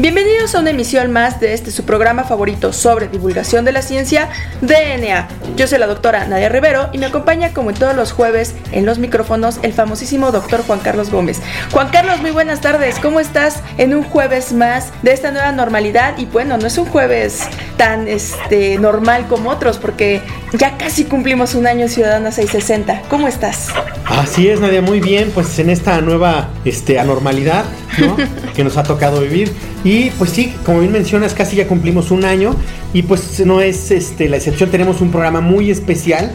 Bienvenidos 0.00 0.54
a 0.54 0.60
una 0.60 0.70
emisión 0.70 1.10
más 1.10 1.40
de 1.40 1.54
este 1.54 1.72
su 1.72 1.84
programa 1.84 2.22
favorito 2.22 2.72
sobre 2.72 3.08
divulgación 3.08 3.64
de 3.64 3.72
la 3.72 3.82
ciencia, 3.82 4.28
DNA. 4.60 5.26
Yo 5.56 5.66
soy 5.66 5.80
la 5.80 5.88
doctora 5.88 6.24
Nadia 6.24 6.48
Rivero 6.48 6.88
y 6.92 6.98
me 6.98 7.06
acompaña 7.06 7.52
como 7.52 7.70
en 7.70 7.76
todos 7.76 7.96
los 7.96 8.12
jueves 8.12 8.54
en 8.70 8.86
los 8.86 9.00
micrófonos 9.00 9.58
el 9.62 9.72
famosísimo 9.72 10.30
doctor 10.30 10.62
Juan 10.64 10.78
Carlos 10.78 11.10
Gómez. 11.10 11.42
Juan 11.72 11.88
Carlos, 11.88 12.20
muy 12.20 12.30
buenas 12.30 12.60
tardes. 12.60 13.00
¿Cómo 13.00 13.18
estás 13.18 13.60
en 13.76 13.92
un 13.92 14.04
jueves 14.04 14.52
más 14.52 14.92
de 15.02 15.12
esta 15.12 15.32
nueva 15.32 15.50
normalidad? 15.50 16.16
Y 16.16 16.26
bueno, 16.26 16.58
no 16.58 16.68
es 16.68 16.78
un 16.78 16.86
jueves 16.86 17.48
tan 17.78 18.08
este, 18.08 18.76
normal 18.78 19.26
como 19.28 19.48
otros 19.48 19.78
porque 19.78 20.20
ya 20.52 20.76
casi 20.76 21.04
cumplimos 21.04 21.54
un 21.54 21.66
año 21.66 21.88
Ciudadana 21.88 22.30
660. 22.30 23.04
¿Cómo 23.08 23.26
estás? 23.26 23.68
Así 24.04 24.48
es, 24.48 24.60
Nadia, 24.60 24.82
muy 24.82 25.00
bien, 25.00 25.30
pues 25.32 25.58
en 25.58 25.70
esta 25.70 26.00
nueva 26.02 26.50
este, 26.66 26.98
anormalidad 26.98 27.64
que 28.54 28.64
nos 28.64 28.76
ha 28.76 28.82
tocado 28.82 29.20
vivir. 29.22 29.52
Y 29.84 30.10
pues 30.10 30.30
sí, 30.30 30.54
como 30.66 30.80
bien 30.80 30.92
mencionas, 30.92 31.32
casi 31.32 31.56
ya 31.56 31.66
cumplimos 31.66 32.10
un 32.10 32.24
año 32.24 32.54
y 32.92 33.02
pues 33.02 33.40
no 33.46 33.60
es 33.60 33.90
este, 33.90 34.28
la 34.28 34.36
excepción, 34.36 34.70
tenemos 34.70 35.00
un 35.00 35.10
programa 35.10 35.40
muy 35.40 35.70
especial 35.70 36.32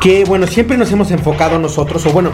que 0.00 0.24
bueno, 0.24 0.46
siempre 0.46 0.76
nos 0.76 0.90
hemos 0.92 1.10
enfocado 1.10 1.58
nosotros, 1.58 2.04
o 2.06 2.10
bueno, 2.10 2.30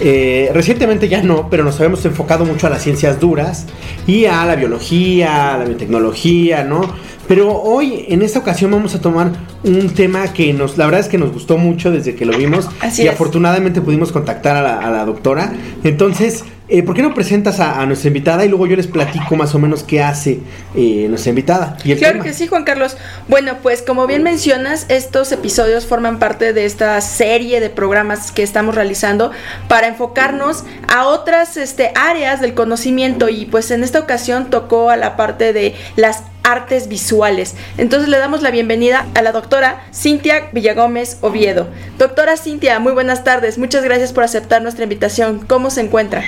eh, 0.00 0.50
recientemente 0.52 1.08
ya 1.08 1.22
no, 1.22 1.48
pero 1.48 1.64
nos 1.64 1.76
habíamos 1.76 2.04
enfocado 2.04 2.44
mucho 2.44 2.66
a 2.66 2.70
las 2.70 2.82
ciencias 2.82 3.18
duras 3.18 3.66
y 4.06 4.26
a 4.26 4.44
la 4.44 4.56
biología, 4.56 5.54
a 5.54 5.58
la 5.58 5.64
biotecnología, 5.64 6.64
¿no? 6.64 6.82
Pero 7.26 7.60
hoy, 7.60 8.04
en 8.08 8.22
esta 8.22 8.38
ocasión, 8.38 8.70
vamos 8.70 8.94
a 8.94 9.00
tomar 9.00 9.32
un 9.64 9.90
tema 9.90 10.32
que 10.32 10.52
nos, 10.52 10.78
la 10.78 10.84
verdad 10.84 11.00
es 11.00 11.08
que 11.08 11.18
nos 11.18 11.32
gustó 11.32 11.58
mucho 11.58 11.90
desde 11.90 12.14
que 12.14 12.24
lo 12.24 12.36
vimos 12.36 12.68
y 12.96 13.08
afortunadamente 13.08 13.80
pudimos 13.80 14.12
contactar 14.12 14.56
a 14.56 14.62
la, 14.62 14.78
a 14.78 14.90
la 14.90 15.04
doctora. 15.04 15.52
Entonces, 15.82 16.44
eh, 16.68 16.82
¿Por 16.82 16.96
qué 16.96 17.02
no 17.02 17.14
presentas 17.14 17.60
a, 17.60 17.86
nuestra 17.86 18.08
invitada 18.08 18.44
y 18.44 18.48
luego 18.48 18.66
yo 18.66 18.74
les 18.74 18.88
platico 18.88 19.36
más 19.36 19.54
o 19.54 19.58
menos 19.60 19.84
qué 19.84 20.02
hace 20.02 20.40
eh, 20.74 21.06
nuestra 21.08 21.30
invitada? 21.30 21.76
Y 21.84 21.94
claro 21.94 22.22
que 22.22 22.32
sí, 22.32 22.48
Juan 22.48 22.64
Carlos. 22.64 22.96
Bueno, 23.28 23.58
pues 23.62 23.82
como 23.82 24.06
bien 24.08 24.24
mencionas, 24.24 24.86
estos 24.88 25.30
episodios 25.30 25.86
forman 25.86 26.18
parte 26.18 26.52
de 26.52 26.64
esta 26.64 27.00
serie 27.00 27.60
de 27.60 27.70
programas 27.70 28.32
que 28.32 28.42
estamos 28.42 28.74
realizando 28.74 29.30
para 29.68 29.86
enfocarnos 29.86 30.64
a 30.88 31.06
otras 31.06 31.56
este, 31.56 31.92
áreas 31.94 32.40
del 32.40 32.54
conocimiento 32.54 33.28
y 33.28 33.46
pues 33.46 33.70
en 33.70 33.84
esta 33.84 34.00
ocasión 34.00 34.50
tocó 34.50 34.90
a 34.90 34.96
la 34.96 35.16
parte 35.16 35.52
de 35.52 35.74
las 35.94 36.24
artes 36.46 36.88
visuales. 36.88 37.56
Entonces 37.76 38.08
le 38.08 38.18
damos 38.18 38.40
la 38.40 38.50
bienvenida 38.50 39.06
a 39.14 39.22
la 39.22 39.32
doctora 39.32 39.84
Cintia 39.92 40.48
Villagómez 40.52 41.18
Oviedo. 41.20 41.68
Doctora 41.98 42.36
Cintia, 42.36 42.78
muy 42.78 42.92
buenas 42.92 43.24
tardes. 43.24 43.58
Muchas 43.58 43.82
gracias 43.82 44.12
por 44.12 44.24
aceptar 44.24 44.62
nuestra 44.62 44.84
invitación. 44.84 45.44
¿Cómo 45.46 45.70
se 45.70 45.80
encuentra? 45.80 46.22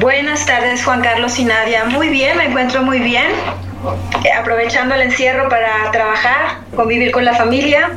Buenas 0.00 0.44
tardes, 0.44 0.84
Juan 0.84 1.00
Carlos 1.00 1.38
y 1.38 1.44
Nadia. 1.44 1.84
Muy 1.86 2.08
bien, 2.08 2.36
me 2.36 2.44
encuentro 2.44 2.82
muy 2.82 2.98
bien. 2.98 3.26
Eh, 4.24 4.32
aprovechando 4.32 4.94
el 4.94 5.02
encierro 5.02 5.48
para 5.48 5.90
trabajar, 5.92 6.58
convivir 6.74 7.10
con 7.10 7.24
la 7.24 7.34
familia. 7.34 7.92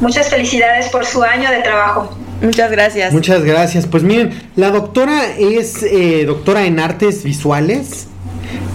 Muchas 0.00 0.28
felicidades 0.28 0.88
por 0.90 1.04
su 1.04 1.22
año 1.22 1.50
de 1.50 1.58
trabajo. 1.62 2.16
Muchas 2.40 2.70
gracias. 2.70 3.12
Muchas 3.12 3.42
gracias. 3.44 3.86
Pues 3.86 4.02
miren, 4.02 4.38
la 4.56 4.70
doctora 4.70 5.24
es 5.38 5.82
eh, 5.82 6.24
doctora 6.26 6.64
en 6.64 6.78
artes 6.78 7.24
visuales 7.24 8.08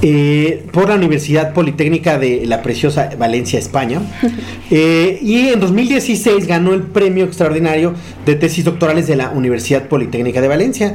eh, 0.02 0.66
por 0.72 0.90
la 0.90 0.96
Universidad 0.96 1.54
Politécnica 1.54 2.20
de 2.20 2.46
la 2.46 2.62
preciosa 2.62 3.10
Valencia, 3.18 3.60
España. 3.60 4.02
Eh, 4.70 5.20
y 5.22 5.48
en 5.48 5.62
2016 5.62 6.46
ganó 6.46 6.74
el 6.74 6.82
premio 6.82 7.24
extraordinario 7.24 7.94
de 8.26 8.36
tesis 8.36 8.66
doctorales 8.66 9.08
de 9.08 9.16
la 9.16 9.30
Universidad 9.30 9.88
Politécnica 9.88 10.42
de 10.42 10.50
Valencia 10.50 10.94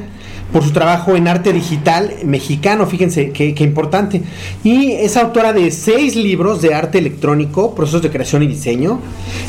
por 0.52 0.62
su 0.62 0.72
trabajo 0.72 1.16
en 1.16 1.28
arte 1.28 1.52
digital 1.52 2.12
mexicano, 2.24 2.86
fíjense 2.86 3.30
qué, 3.30 3.54
importante. 3.60 4.22
Y 4.62 4.92
es 4.92 5.16
autora 5.16 5.52
de 5.52 5.70
seis 5.70 6.14
libros 6.14 6.60
de 6.60 6.74
arte 6.74 6.98
electrónico, 6.98 7.74
procesos 7.74 8.02
de 8.02 8.10
creación 8.10 8.42
y 8.42 8.46
diseño. 8.46 9.00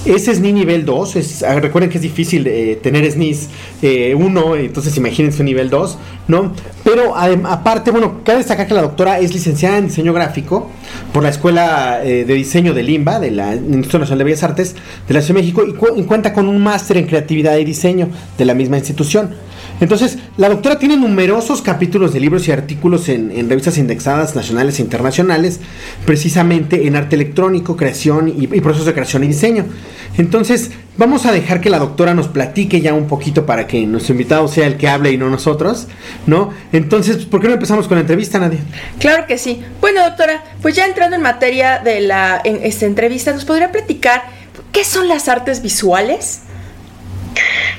Ese 0.06 0.34
SNI 0.34 0.54
nivel 0.54 0.86
2, 0.86 1.16
es, 1.18 1.44
ah, 1.44 1.60
recuerden 1.60 1.90
que 1.90 1.98
es 1.98 2.02
difícil 2.02 2.48
eh, 2.48 2.80
tener 2.82 3.10
SNIs 3.12 3.50
1, 3.82 4.56
eh, 4.56 4.66
entonces 4.66 4.96
imagínense 4.98 5.44
nivel 5.44 5.70
2, 5.70 5.98
¿no? 6.28 6.54
Pero 6.84 7.16
aparte, 7.16 7.92
bueno, 7.92 8.22
cabe 8.24 8.40
destacar 8.40 8.68
que 8.68 8.74
la 8.74 8.82
doctora 8.82 9.20
es 9.20 9.34
licenciada 9.34 9.78
en 9.78 9.88
diseño 9.88 10.14
gráfico 10.14 10.70
por 11.12 11.24
la 11.24 11.30
Escuela 11.30 12.02
eh, 12.04 12.26
de 12.26 12.34
Diseño 12.34 12.74
de 12.74 12.84
Limba, 12.84 13.20
de 13.20 13.32
la 13.32 13.56
Instituto 13.56 14.00
Nacional 14.00 14.20
de 14.20 14.24
Bellas 14.26 14.44
Artes 14.44 14.76
de 15.08 15.14
la 15.14 15.22
Ciudad 15.22 15.40
de 15.40 15.44
México, 15.44 15.64
y 15.96 16.04
cuenta 16.04 16.34
con 16.34 16.48
un 16.48 16.62
máster 16.62 16.98
en 16.98 17.08
creatividad 17.08 17.58
y 17.58 17.66
diseño 17.66 18.10
de 18.38 18.46
la 18.46 18.54
misma 18.54 18.78
institución. 18.78 19.32
Entonces, 19.84 20.18
la 20.38 20.48
doctora 20.48 20.80
tiene 20.80 20.96
numerosos 20.96 21.62
capítulos 21.62 22.14
de 22.14 22.22
libros 22.22 22.48
y 22.48 22.54
artículos 22.54 23.10
en, 23.10 23.50
revistas 23.50 23.78
indexadas 23.78 24.34
nacionales 24.34 24.80
e 24.80 24.82
internacionales, 24.82 25.60
precisamente 26.06 26.88
en 26.88 26.96
arte 26.96 27.18
electrónico, 27.18 27.76
creación 27.76 28.30
y, 28.30 28.48
procesos 28.62 28.86
de 28.86 28.94
creación 28.94 29.26
y 29.26 29.28
diseño. 29.28 29.66
Entonces, 30.18 30.72
vamos 30.96 31.26
a 31.26 31.34
dejar 31.34 31.60
que 31.60 31.70
la 31.70 31.80
doctora 31.80 32.14
nos 32.14 32.30
platique 32.30 32.80
ya 32.80 32.94
un 32.94 33.08
poquito 33.08 33.46
para 33.46 33.68
que 33.68 33.86
nuestro 33.86 34.14
invitado 34.14 34.48
sea 34.48 34.68
el 34.68 34.78
que 34.78 34.88
hable 34.88 35.12
y 35.12 35.18
no 35.18 35.30
nosotros, 35.30 35.90
¿no? 36.28 36.54
Entonces, 36.72 37.26
¿por 37.26 37.42
qué 37.42 37.50
no 37.50 37.56
empezamos 37.56 37.90
con 37.90 37.96
la 37.96 38.02
entrevista, 38.02 38.40
Nadia? 38.40 38.60
Claro 39.00 39.28
que 39.28 39.38
sí. 39.38 39.62
Bueno, 39.82 40.02
doctora, 40.06 40.46
pues 40.62 40.78
ya 40.78 40.86
entrando 40.86 41.18
en 41.18 41.22
materia 41.22 41.80
de 41.80 42.00
la 42.00 42.40
en 42.46 42.64
esta 42.64 42.86
entrevista, 42.86 43.34
¿nos 43.34 43.44
podría 43.44 43.74
platicar 43.74 44.24
qué 44.72 44.86
son 44.86 45.10
las 45.10 45.28
artes 45.28 45.62
visuales? 45.62 46.44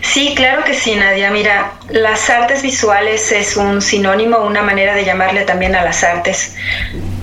Sí, 0.00 0.34
claro 0.37 0.65
que 0.65 0.75
sí, 0.75 0.94
Nadia. 0.94 1.31
Mira, 1.31 1.72
las 1.88 2.31
artes 2.31 2.62
visuales 2.62 3.32
es 3.32 3.56
un 3.56 3.82
sinónimo, 3.82 4.38
una 4.38 4.62
manera 4.62 4.94
de 4.94 5.04
llamarle 5.04 5.42
también 5.42 5.75
a 5.75 5.82
las 5.82 6.04
artes. 6.04 6.54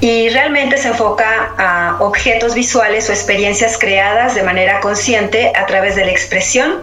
Y 0.02 0.30
realmente 0.30 0.78
se 0.78 0.90
enfoca 0.90 1.54
a 1.58 1.98
objetos 2.00 2.56
visuales 2.56 3.10
o 3.10 3.14
experiencias 3.14 3.78
creadas 3.78 4.36
de 4.36 4.44
manera 4.44 4.80
consciente 4.80 5.54
a 5.56 5.66
través 5.68 5.96
de 5.96 6.06
la 6.06 6.12
expresión, 6.12 6.82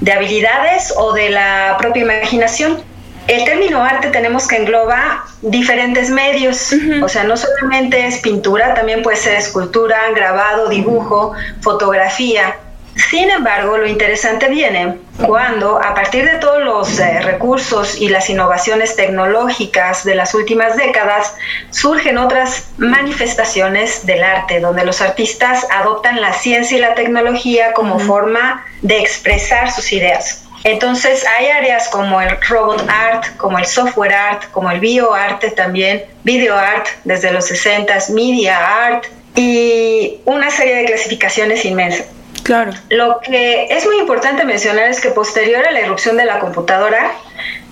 de 0.00 0.12
habilidades 0.12 0.92
o 0.96 1.12
de 1.12 1.30
la 1.30 1.76
propia 1.78 2.02
imaginación. 2.02 2.82
El 3.28 3.44
término 3.44 3.82
arte 3.84 4.08
tenemos 4.08 4.48
que 4.48 4.56
engloba 4.56 5.24
diferentes 5.42 6.10
medios, 6.10 6.74
o 7.02 7.08
sea, 7.08 7.22
no 7.22 7.36
solamente 7.36 8.06
es 8.06 8.18
pintura, 8.18 8.74
también 8.74 9.02
puede 9.02 9.16
ser 9.16 9.34
escultura, 9.34 10.10
grabado, 10.14 10.68
dibujo, 10.68 11.32
fotografía. 11.60 12.56
Sin 12.96 13.30
embargo, 13.30 13.78
lo 13.78 13.86
interesante 13.86 14.48
viene 14.48 14.98
cuando, 15.26 15.78
a 15.78 15.94
partir 15.94 16.24
de 16.30 16.38
todos 16.38 16.62
los 16.62 16.98
eh, 16.98 17.20
recursos 17.20 17.98
y 17.98 18.08
las 18.08 18.28
innovaciones 18.28 18.96
tecnológicas 18.96 20.04
de 20.04 20.14
las 20.14 20.34
últimas 20.34 20.76
décadas, 20.76 21.34
surgen 21.70 22.18
otras 22.18 22.68
manifestaciones 22.76 24.04
del 24.04 24.22
arte, 24.22 24.60
donde 24.60 24.84
los 24.84 25.00
artistas 25.00 25.66
adoptan 25.70 26.20
la 26.20 26.34
ciencia 26.34 26.76
y 26.76 26.80
la 26.80 26.94
tecnología 26.94 27.72
como 27.72 27.98
forma 27.98 28.64
de 28.82 28.98
expresar 28.98 29.70
sus 29.70 29.90
ideas. 29.92 30.44
Entonces 30.64 31.24
hay 31.26 31.48
áreas 31.48 31.88
como 31.88 32.20
el 32.20 32.40
robot 32.48 32.86
art, 32.88 33.36
como 33.36 33.58
el 33.58 33.66
software 33.66 34.14
art, 34.14 34.50
como 34.52 34.70
el 34.70 34.80
bioarte 34.80 35.50
también, 35.50 36.04
video 36.24 36.56
art 36.56 36.86
desde 37.04 37.32
los 37.32 37.46
60, 37.46 37.94
media 38.10 38.86
art 38.86 39.06
y 39.34 40.20
una 40.24 40.50
serie 40.50 40.76
de 40.76 40.84
clasificaciones 40.84 41.64
inmensas. 41.64 42.06
Claro. 42.42 42.72
Lo 42.88 43.20
que 43.20 43.66
es 43.70 43.86
muy 43.86 43.98
importante 43.98 44.44
mencionar 44.44 44.88
es 44.88 45.00
que 45.00 45.10
posterior 45.10 45.66
a 45.66 45.70
la 45.70 45.80
irrupción 45.80 46.16
de 46.16 46.24
la 46.24 46.38
computadora, 46.38 47.12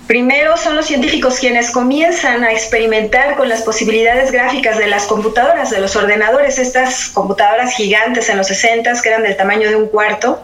primero 0.07 0.57
son 0.57 0.75
los 0.75 0.85
científicos 0.85 1.39
quienes 1.39 1.71
comienzan 1.71 2.43
a 2.43 2.51
experimentar 2.51 3.35
con 3.35 3.49
las 3.49 3.61
posibilidades 3.61 4.31
gráficas 4.31 4.77
de 4.77 4.87
las 4.87 5.05
computadoras, 5.05 5.69
de 5.69 5.79
los 5.79 5.95
ordenadores, 5.95 6.57
estas 6.59 7.09
computadoras 7.09 7.73
gigantes 7.73 8.29
en 8.29 8.37
los 8.37 8.47
60 8.47 9.01
que 9.01 9.09
eran 9.09 9.23
del 9.23 9.37
tamaño 9.37 9.69
de 9.69 9.75
un 9.75 9.87
cuarto. 9.87 10.41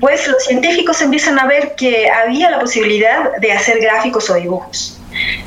Pues 0.00 0.26
los 0.28 0.44
científicos 0.44 1.00
empiezan 1.00 1.38
a 1.38 1.46
ver 1.46 1.74
que 1.74 2.10
había 2.10 2.50
la 2.50 2.58
posibilidad 2.58 3.36
de 3.38 3.52
hacer 3.52 3.80
gráficos 3.80 4.28
o 4.28 4.34
dibujos. 4.34 4.98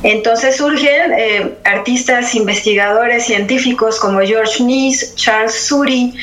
Entonces 0.04 0.58
surgen 0.58 1.14
eh, 1.18 1.56
artistas, 1.64 2.36
investigadores, 2.36 3.26
científicos 3.26 4.00
como 4.00 4.20
George 4.20 4.64
Nice, 4.64 5.16
Charles 5.16 5.54
Suri, 5.54 6.14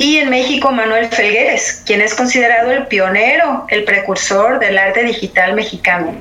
y 0.00 0.16
en 0.16 0.30
México 0.30 0.72
Manuel 0.72 1.08
Felgueres, 1.08 1.82
quien 1.84 2.00
es 2.00 2.14
considerado 2.14 2.72
el 2.72 2.86
pionero, 2.86 3.66
el 3.68 3.84
precursor 3.84 4.58
del 4.58 4.78
arte 4.78 5.04
digital 5.04 5.52
mexicano. 5.52 6.14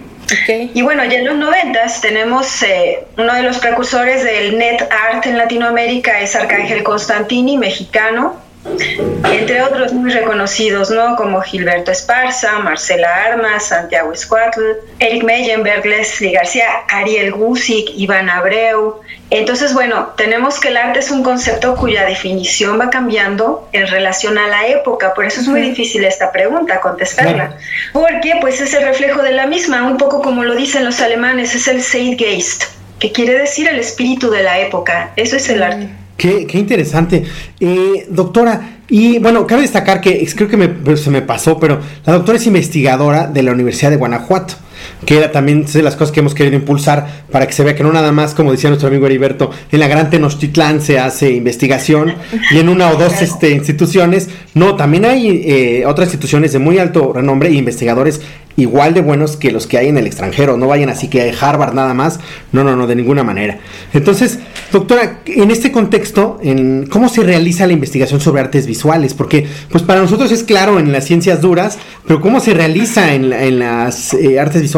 Y 0.48 0.82
bueno, 0.82 1.06
ya 1.06 1.20
en 1.20 1.26
los 1.26 1.38
noventas 1.38 2.02
tenemos 2.02 2.62
eh, 2.62 3.06
uno 3.18 3.34
de 3.34 3.42
los 3.42 3.58
precursores 3.58 4.26
del 4.26 4.58
net 4.58 4.82
art 4.92 5.26
en 5.26 5.38
Latinoamérica 5.38 6.20
es 6.20 6.36
Arcángel 6.36 6.84
Constantini, 6.84 7.58
mexicano, 7.58 8.36
entre 8.66 9.62
otros 9.62 9.94
muy 9.94 10.12
reconocidos, 10.12 10.92
¿no? 10.92 11.16
Como 11.16 11.42
Gilberto 11.42 11.92
Esparza, 11.92 12.60
Marcela 12.60 13.08
Armas, 13.26 13.68
Santiago 13.68 14.12
Escuatl, 14.12 14.62
Eric 15.00 15.24
Meyenberg, 15.24 15.86
Leslie 15.86 16.32
García, 16.32 16.68
Ariel 16.90 17.32
Gusic, 17.32 17.90
Iván 17.96 18.30
Abreu. 18.30 19.00
Entonces, 19.30 19.74
bueno, 19.74 20.14
tenemos 20.18 20.60
que 20.60 20.70
el 20.70 20.78
arte 20.78 21.00
es 21.00 21.12
un 21.12 21.24
concepto 21.24 21.76
cuya 21.76 22.06
definición 22.06 22.80
va 22.80 22.90
cambiando 22.90 23.70
en 23.72 23.88
relación 23.88 24.38
a 24.38 24.48
la 24.48 24.68
época, 24.68 25.14
por 25.14 25.26
eso 25.26 25.40
es 25.40 25.48
muy 25.48 25.62
difícil 25.62 26.04
esta 26.04 26.32
pregunta, 26.32 26.82
contestarla, 26.82 27.56
porque 27.94 28.34
pues 28.42 28.60
es 28.60 28.74
el 28.74 28.84
reflejo 28.84 29.22
de 29.22 29.34
la 29.34 29.46
misma, 29.46 29.84
un 29.84 29.98
poco 29.98 30.22
como 30.22 30.44
lo 30.44 30.56
dicen 30.56 30.84
los 30.84 31.00
alemanes, 31.00 31.54
es 31.54 31.68
el 31.68 31.84
Zeitgeist, 31.84 32.64
que 32.98 33.12
quiere 33.12 33.38
decir 33.38 33.68
el 33.68 33.78
espíritu 33.80 34.32
de 34.32 34.42
la 34.42 34.60
época, 34.60 35.12
eso 35.16 35.36
es 35.36 35.48
el 35.50 35.62
arte. 35.62 35.90
Qué, 36.20 36.46
interesante. 36.56 37.24
Eh, 37.62 38.06
doctora, 38.10 38.82
y 38.90 39.20
bueno, 39.20 39.48
cabe 39.48 39.62
destacar 39.62 40.02
que 40.02 40.28
creo 40.36 40.50
que 40.50 40.58
pues, 40.58 41.00
se 41.00 41.10
me 41.10 41.22
pasó, 41.22 41.58
pero 41.58 41.80
la 42.06 42.12
doctora 42.12 42.38
es 42.38 42.46
investigadora 42.46 43.28
de 43.28 43.42
la 43.42 43.54
Universidad 43.54 43.90
de 43.90 43.96
Guanajuato 43.96 44.56
que 45.06 45.18
era 45.18 45.32
también 45.32 45.66
de 45.66 45.82
las 45.82 45.96
cosas 45.96 46.12
que 46.12 46.20
hemos 46.20 46.34
querido 46.34 46.56
impulsar 46.56 47.24
para 47.32 47.48
que 47.48 47.54
se 47.54 47.64
vea 47.64 47.76
que 47.76 47.84
no 47.84 47.92
nada 47.92 48.12
más, 48.12 48.34
como 48.34 48.52
decía 48.52 48.70
nuestro 48.70 48.90
amigo 48.90 49.06
Heriberto, 49.06 49.52
en 49.72 49.80
la 49.80 49.88
Gran 49.88 50.10
Tenochtitlán 50.10 50.82
se 50.82 51.00
hace 51.00 51.32
investigación 51.32 52.16
y 52.52 52.60
en 52.60 52.70
una 52.70 52.90
o 52.90 52.96
dos 52.96 53.22
este, 53.22 53.52
instituciones, 53.52 54.30
no, 54.54 54.76
también 54.76 55.06
hay 55.06 55.44
eh, 55.46 55.84
otras 55.86 56.10
instituciones 56.10 56.54
de 56.54 56.60
muy 56.60 56.80
alto 56.80 57.14
renombre 57.14 57.50
e 57.50 57.54
investigadores 57.54 58.22
igual 58.60 58.94
de 58.94 59.02
buenos 59.02 59.38
que 59.38 59.52
los 59.52 59.68
que 59.68 59.78
hay 59.78 59.88
en 59.88 59.98
el 59.98 60.06
extranjero. 60.06 60.58
No 60.58 60.68
vayan 60.68 60.90
así 60.90 61.08
que 61.08 61.22
hay 61.22 61.34
Harvard 61.40 61.74
nada 61.74 61.94
más. 61.94 62.20
No, 62.52 62.64
no, 62.64 62.76
no, 62.76 62.88
de 62.88 62.96
ninguna 62.96 63.24
manera. 63.24 63.60
Entonces, 63.94 64.40
doctora, 64.72 65.22
en 65.26 65.52
este 65.52 65.72
contexto, 65.72 66.40
en 66.44 66.88
¿cómo 66.88 67.10
se 67.10 67.24
realiza 67.24 67.66
la 67.68 67.74
investigación 67.74 68.20
sobre 68.20 68.42
artes 68.42 68.66
visuales? 68.66 69.14
Porque, 69.14 69.48
pues 69.70 69.84
para 69.84 70.02
nosotros 70.02 70.32
es 70.32 70.44
claro 70.44 70.80
en 70.80 70.92
las 70.92 71.06
ciencias 71.06 71.42
duras, 71.42 71.78
pero 72.06 72.22
¿cómo 72.22 72.40
se 72.40 72.54
realiza 72.54 73.14
en, 73.14 73.60
las 73.60 74.14
eh, 74.14 74.40
artes 74.40 74.62
visuales? 74.62 74.69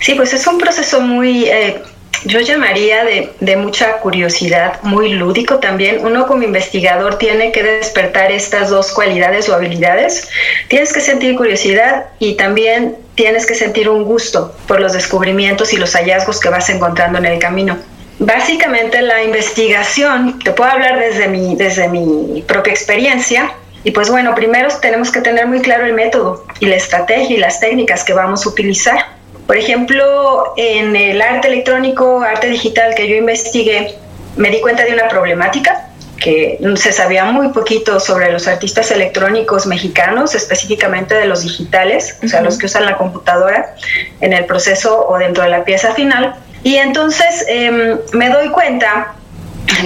Sí, 0.00 0.14
pues 0.14 0.32
es 0.32 0.46
un 0.46 0.58
proceso 0.58 1.00
muy... 1.00 1.44
Eh, 1.44 1.82
yo 2.24 2.40
llamaría 2.40 3.04
de, 3.04 3.32
de, 3.38 3.56
mucha 3.56 3.98
curiosidad, 3.98 4.80
muy 4.82 5.12
lúdico 5.12 5.58
también. 5.58 6.04
Uno 6.04 6.26
como 6.26 6.42
investigador 6.42 7.16
tiene 7.16 7.52
que 7.52 7.62
despertar 7.62 8.32
estas 8.32 8.70
dos 8.70 8.90
cualidades 8.90 9.48
o 9.48 9.54
habilidades. 9.54 10.28
Tienes 10.66 10.92
que 10.92 11.00
sentir 11.00 11.36
curiosidad 11.36 12.06
y 12.18 12.34
también 12.34 12.96
tienes 13.14 13.46
que 13.46 13.54
sentir 13.54 13.88
un 13.88 14.04
gusto 14.04 14.54
por 14.66 14.80
los 14.80 14.94
descubrimientos 14.94 15.72
y 15.72 15.76
los 15.76 15.94
hallazgos 15.94 16.40
que 16.40 16.48
vas 16.48 16.68
encontrando 16.70 17.18
en 17.18 17.26
el 17.26 17.38
camino. 17.38 17.78
Básicamente 18.20 19.00
la 19.00 19.22
investigación, 19.22 20.40
te 20.40 20.50
puedo 20.50 20.70
hablar 20.70 20.98
desde 20.98 21.28
mi, 21.28 21.54
desde 21.54 21.88
mi 21.88 22.42
propia 22.42 22.72
experiencia, 22.72 23.52
y 23.84 23.90
pues 23.92 24.10
bueno, 24.10 24.34
primero 24.34 24.68
tenemos 24.80 25.10
que 25.10 25.20
tener 25.20 25.46
muy 25.46 25.60
claro 25.60 25.86
el 25.86 25.92
método 25.92 26.44
y 26.60 26.66
la 26.66 26.76
estrategia 26.76 27.36
y 27.36 27.40
las 27.40 27.60
técnicas 27.60 28.04
que 28.04 28.12
vamos 28.12 28.44
a 28.44 28.48
utilizar. 28.48 28.98
Por 29.46 29.56
ejemplo, 29.56 30.52
en 30.56 30.94
el 30.94 31.22
arte 31.22 31.48
electrónico, 31.48 32.20
arte 32.20 32.48
digital 32.48 32.94
que 32.94 33.08
yo 33.08 33.16
investigué, 33.16 33.94
me 34.36 34.50
di 34.50 34.60
cuenta 34.60 34.84
de 34.84 34.92
una 34.92 35.08
problemática 35.08 35.88
que 36.18 36.58
se 36.76 36.92
sabía 36.92 37.24
muy 37.24 37.48
poquito 37.50 38.00
sobre 38.00 38.32
los 38.32 38.48
artistas 38.48 38.90
electrónicos 38.90 39.66
mexicanos, 39.66 40.34
específicamente 40.34 41.14
de 41.14 41.26
los 41.26 41.42
digitales, 41.42 42.18
o 42.22 42.28
sea, 42.28 42.40
los 42.40 42.58
que 42.58 42.66
usan 42.66 42.84
la 42.84 42.96
computadora 42.96 43.74
en 44.20 44.32
el 44.32 44.44
proceso 44.44 45.06
o 45.08 45.16
dentro 45.18 45.44
de 45.44 45.50
la 45.50 45.64
pieza 45.64 45.94
final. 45.94 46.34
Y 46.64 46.76
entonces 46.76 47.46
em, 47.48 47.98
me 48.12 48.30
doy 48.30 48.48
cuenta 48.50 49.14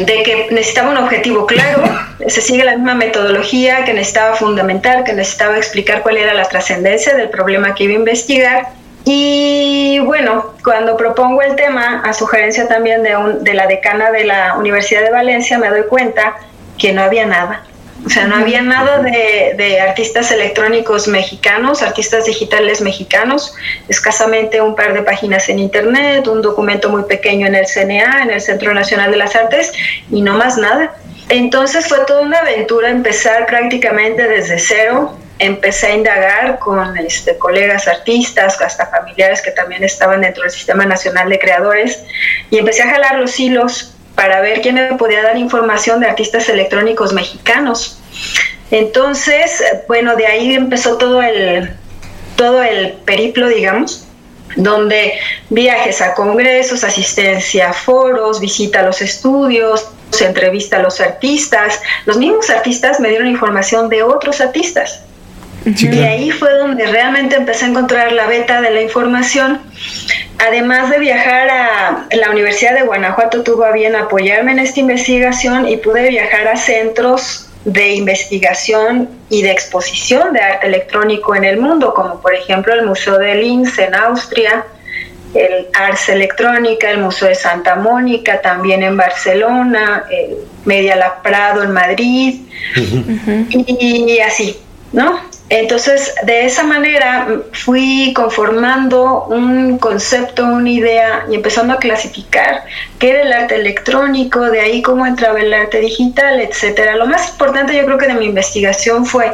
de 0.07 0.23
que 0.23 0.49
necesitaba 0.51 0.91
un 0.91 0.97
objetivo 0.97 1.47
claro, 1.47 1.83
se 2.29 2.41
sigue 2.41 2.65
la 2.65 2.77
misma 2.77 2.95
metodología, 2.95 3.85
que 3.85 3.93
necesitaba 3.93 4.37
fundamentar, 4.37 5.05
que 5.05 5.13
necesitaba 5.13 5.57
explicar 5.57 6.03
cuál 6.03 6.17
era 6.17 6.35
la 6.35 6.45
trascendencia 6.45 7.15
del 7.15 7.31
problema 7.31 7.75
que 7.75 7.85
iba 7.85 7.93
a 7.95 7.97
investigar 7.97 8.83
y 9.05 9.99
bueno, 10.01 10.55
cuando 10.63 10.97
propongo 10.97 11.43
el 11.43 11.57
tema, 11.57 12.03
a 12.05 12.13
sugerencia 12.13 12.69
también 12.69 13.03
de, 13.03 13.17
un, 13.17 13.43
de 13.43 13.55
la 13.55 13.67
decana 13.67 14.11
de 14.13 14.25
la 14.25 14.57
Universidad 14.57 15.03
de 15.03 15.11
Valencia, 15.11 15.59
me 15.59 15.69
doy 15.69 15.85
cuenta 15.89 16.37
que 16.79 16.93
no 16.93 17.03
había 17.03 17.27
nada. 17.27 17.65
O 18.05 18.11
sea, 18.11 18.27
no 18.27 18.37
había 18.37 18.63
nada 18.63 18.99
de, 18.99 19.55
de, 19.57 19.81
artistas 19.81 20.33
electrónicos 20.33 21.07
mexicanos, 21.07 21.83
artistas 21.83 22.25
digitales 22.25 22.81
mexicanos, 22.81 23.55
escasamente 23.89 24.61
un 24.61 24.75
par 24.75 24.93
de 24.93 25.03
páginas 25.03 25.49
en 25.49 25.61
internet, 25.61 26.27
un 26.27 26.43
documento 26.43 26.89
muy 26.89 27.05
pequeño 27.05 27.47
en 27.47 27.55
el 27.55 27.67
CNA, 27.67 28.23
en 28.25 28.31
el 28.31 28.41
Centro 28.41 28.75
Nacional 28.75 29.13
de 29.13 29.19
las 29.19 29.37
Artes, 29.37 29.73
y 30.11 30.21
no 30.21 30.37
más 30.37 30.59
nada. 30.59 30.97
Entonces 31.33 31.89
fue 31.89 32.05
toda 32.07 32.21
una 32.21 32.41
aventura 32.41 32.91
empezar 32.91 33.47
prácticamente 33.47 34.29
desde 34.29 34.59
cero, 34.59 35.17
empecé 35.39 35.87
a 35.87 35.95
indagar 35.95 36.59
con 36.59 36.95
este, 36.99 37.39
colegas 37.39 37.89
artistas, 37.89 38.61
hasta 38.61 38.89
familiares 38.89 39.41
que 39.41 39.51
también 39.51 39.83
estaban 39.83 40.21
dentro 40.21 40.43
del 40.43 40.53
Sistema 40.53 40.85
Nacional 40.85 41.31
de 41.31 41.39
Creadores, 41.39 42.05
y 42.51 42.59
empecé 42.59 42.83
a 42.83 42.91
jalar 42.91 43.19
los 43.19 43.41
hilos 43.41 43.95
para 44.15 44.43
ver 44.43 44.61
quién 44.61 44.75
me 44.75 44.95
podía 44.99 45.23
dar 45.23 45.39
información 45.39 46.01
de 46.01 46.09
artistas 46.09 46.51
electrónicos 46.51 47.15
mexicanos. 47.15 47.99
Entonces, 48.71 49.65
bueno, 49.89 50.17
de 50.17 50.27
ahí 50.27 50.53
empezó 50.53 50.99
todo 50.99 51.23
el, 51.23 51.71
todo 52.37 52.63
el 52.63 52.93
periplo, 53.07 53.49
digamos, 53.49 54.07
donde 54.57 55.15
viajes 55.49 56.03
a 56.03 56.13
congresos, 56.13 56.85
asistencia 56.85 57.71
a 57.71 57.73
foros, 57.73 58.39
visita 58.39 58.81
a 58.81 58.83
los 58.83 59.01
estudios, 59.01 59.89
se 60.13 60.27
entrevista 60.27 60.77
a 60.77 60.83
los 60.83 61.01
artistas. 61.01 61.81
Los 62.07 62.19
mismos 62.19 62.51
artistas 62.51 63.01
me 63.01 63.09
dieron 63.09 63.27
información 63.27 63.89
de 63.89 64.03
otros 64.03 64.41
artistas. 64.41 65.05
Y 65.65 66.01
ahí 66.01 66.31
fue 66.31 66.53
donde 66.55 66.87
realmente 66.87 67.37
empecé 67.37 67.67
a 67.67 67.69
encontrar 67.69 68.13
la 68.13 68.27
beta 68.27 68.61
de 68.61 68.71
la 68.71 68.83
información. 68.83 69.61
Además 70.39 70.91
de 70.91 70.99
viajar 70.99 71.49
a 71.51 72.07
la 72.11 72.31
Universidad 72.31 72.75
de 72.75 72.83
Guanajuato, 72.83 73.45
tuvo 73.45 73.65
a 73.65 73.71
bien 73.71 73.95
apoyarme 73.95 74.53
en 74.53 74.59
esta 74.59 74.81
investigación 74.81 75.69
y 75.69 75.77
pude 75.77 76.09
viajar 76.09 76.49
a 76.49 76.57
centros 76.57 77.49
de 77.65 77.95
investigación 77.95 79.09
y 79.29 79.43
de 79.43 79.53
exposición 79.53 80.33
de 80.33 80.41
arte 80.41 80.67
electrónico 80.67 81.37
en 81.37 81.45
el 81.45 81.59
mundo, 81.59 81.95
como 81.95 82.21
por 82.21 82.35
ejemplo 82.35 82.75
el 82.75 82.85
Museo 82.85 83.19
de 83.19 83.37
Linz 83.37 83.79
en 83.79 83.95
Austria, 83.95 84.65
el 85.35 85.69
Ars 85.75 86.09
Electrónica, 86.09 86.91
el 86.91 86.99
Museo 86.99 87.29
de 87.29 87.35
Santa 87.35 87.77
Mónica, 87.77 88.41
también 88.41 88.83
en 88.83 88.97
Barcelona, 88.97 90.05
el 90.11 90.37
Media 90.65 90.97
La 90.97 91.23
Prado 91.23 91.63
en 91.63 91.73
Madrid, 91.73 92.41
y 93.51 94.19
así, 94.21 94.59
¿no? 94.93 95.33
Entonces, 95.49 96.15
de 96.25 96.47
esa 96.47 96.65
manera 96.65 97.29
fui 97.53 98.15
conformando 98.15 99.25
un 99.25 99.79
concepto, 99.79 100.45
una 100.47 100.71
idea 100.71 101.27
y 101.31 101.35
empezando 101.35 101.75
a 101.75 101.79
clasificar 101.79 102.65
qué 102.99 103.11
era 103.11 103.23
el 103.23 103.33
arte 103.35 103.57
electrónico, 103.57 104.41
de 104.51 104.61
ahí 104.61 104.81
cómo 104.81 105.05
entraba 105.05 105.41
el 105.41 105.53
arte 105.53 105.81
digital, 105.81 106.41
etcétera. 106.41 106.97
Lo 106.97 107.07
más 107.07 107.29
importante 107.29 107.77
yo 107.77 107.85
creo 107.85 107.99
que 107.99 108.07
de 108.07 108.15
mi 108.15 108.27
investigación 108.27 109.05
fue 109.05 109.31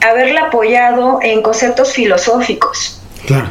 haberla 0.00 0.42
apoyado 0.42 1.18
en 1.20 1.42
conceptos 1.42 1.94
filosóficos. 1.94 3.00
Claro. 3.26 3.48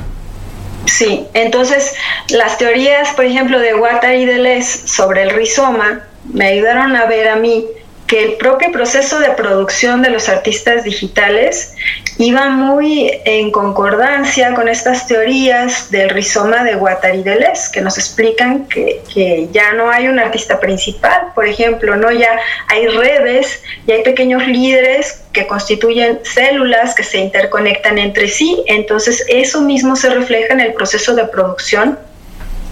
Sí, 0.90 1.26
entonces 1.36 1.94
las 2.30 2.58
teorías, 2.58 3.14
por 3.14 3.26
ejemplo, 3.26 3.60
de 3.60 3.74
Guattari 3.74 4.24
y 4.24 4.26
Deleuze 4.26 4.88
sobre 4.88 5.22
el 5.22 5.30
rizoma 5.30 6.04
me 6.34 6.48
ayudaron 6.48 6.96
a 6.96 7.06
ver 7.06 7.28
a 7.28 7.36
mí 7.36 7.66
que 8.10 8.24
el 8.24 8.34
propio 8.38 8.72
proceso 8.72 9.20
de 9.20 9.30
producción 9.30 10.02
de 10.02 10.10
los 10.10 10.30
artistas 10.30 10.84
digitales 10.84 11.76
iba 12.18 12.50
muy 12.50 13.22
en 13.24 13.52
concordancia 13.52 14.56
con 14.56 14.68
estas 14.68 15.06
teorías 15.06 15.92
del 15.92 16.10
rizoma 16.10 16.64
de 16.64 16.74
Guattari 16.74 17.22
Deleuze, 17.22 17.72
que 17.72 17.82
nos 17.82 18.00
explican 18.00 18.66
que, 18.66 19.04
que, 19.14 19.48
ya 19.52 19.74
no 19.74 19.92
hay 19.92 20.08
un 20.08 20.18
artista 20.18 20.60
principal, 20.60 21.28
por 21.36 21.48
ejemplo, 21.48 21.96
no 21.98 22.12
ya 22.12 22.40
hay 22.68 22.88
redes 22.88 23.62
y 23.86 23.92
hay 23.92 24.02
pequeños 24.02 24.48
líderes 24.48 25.22
que 25.32 25.46
constituyen 25.46 26.20
células 26.24 26.96
que 26.96 27.04
se 27.04 27.20
interconectan 27.20 28.00
entre 28.00 28.28
sí, 28.28 28.64
entonces 28.66 29.24
eso 29.28 29.62
mismo 29.62 29.96
se 29.96 30.10
refleja 30.10 30.52
en 30.54 30.62
el 30.62 30.74
proceso 30.74 31.14
de 31.14 31.26
producción 31.26 32.00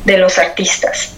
de 0.04 0.18
los 0.18 0.40
artistas. 0.40 1.14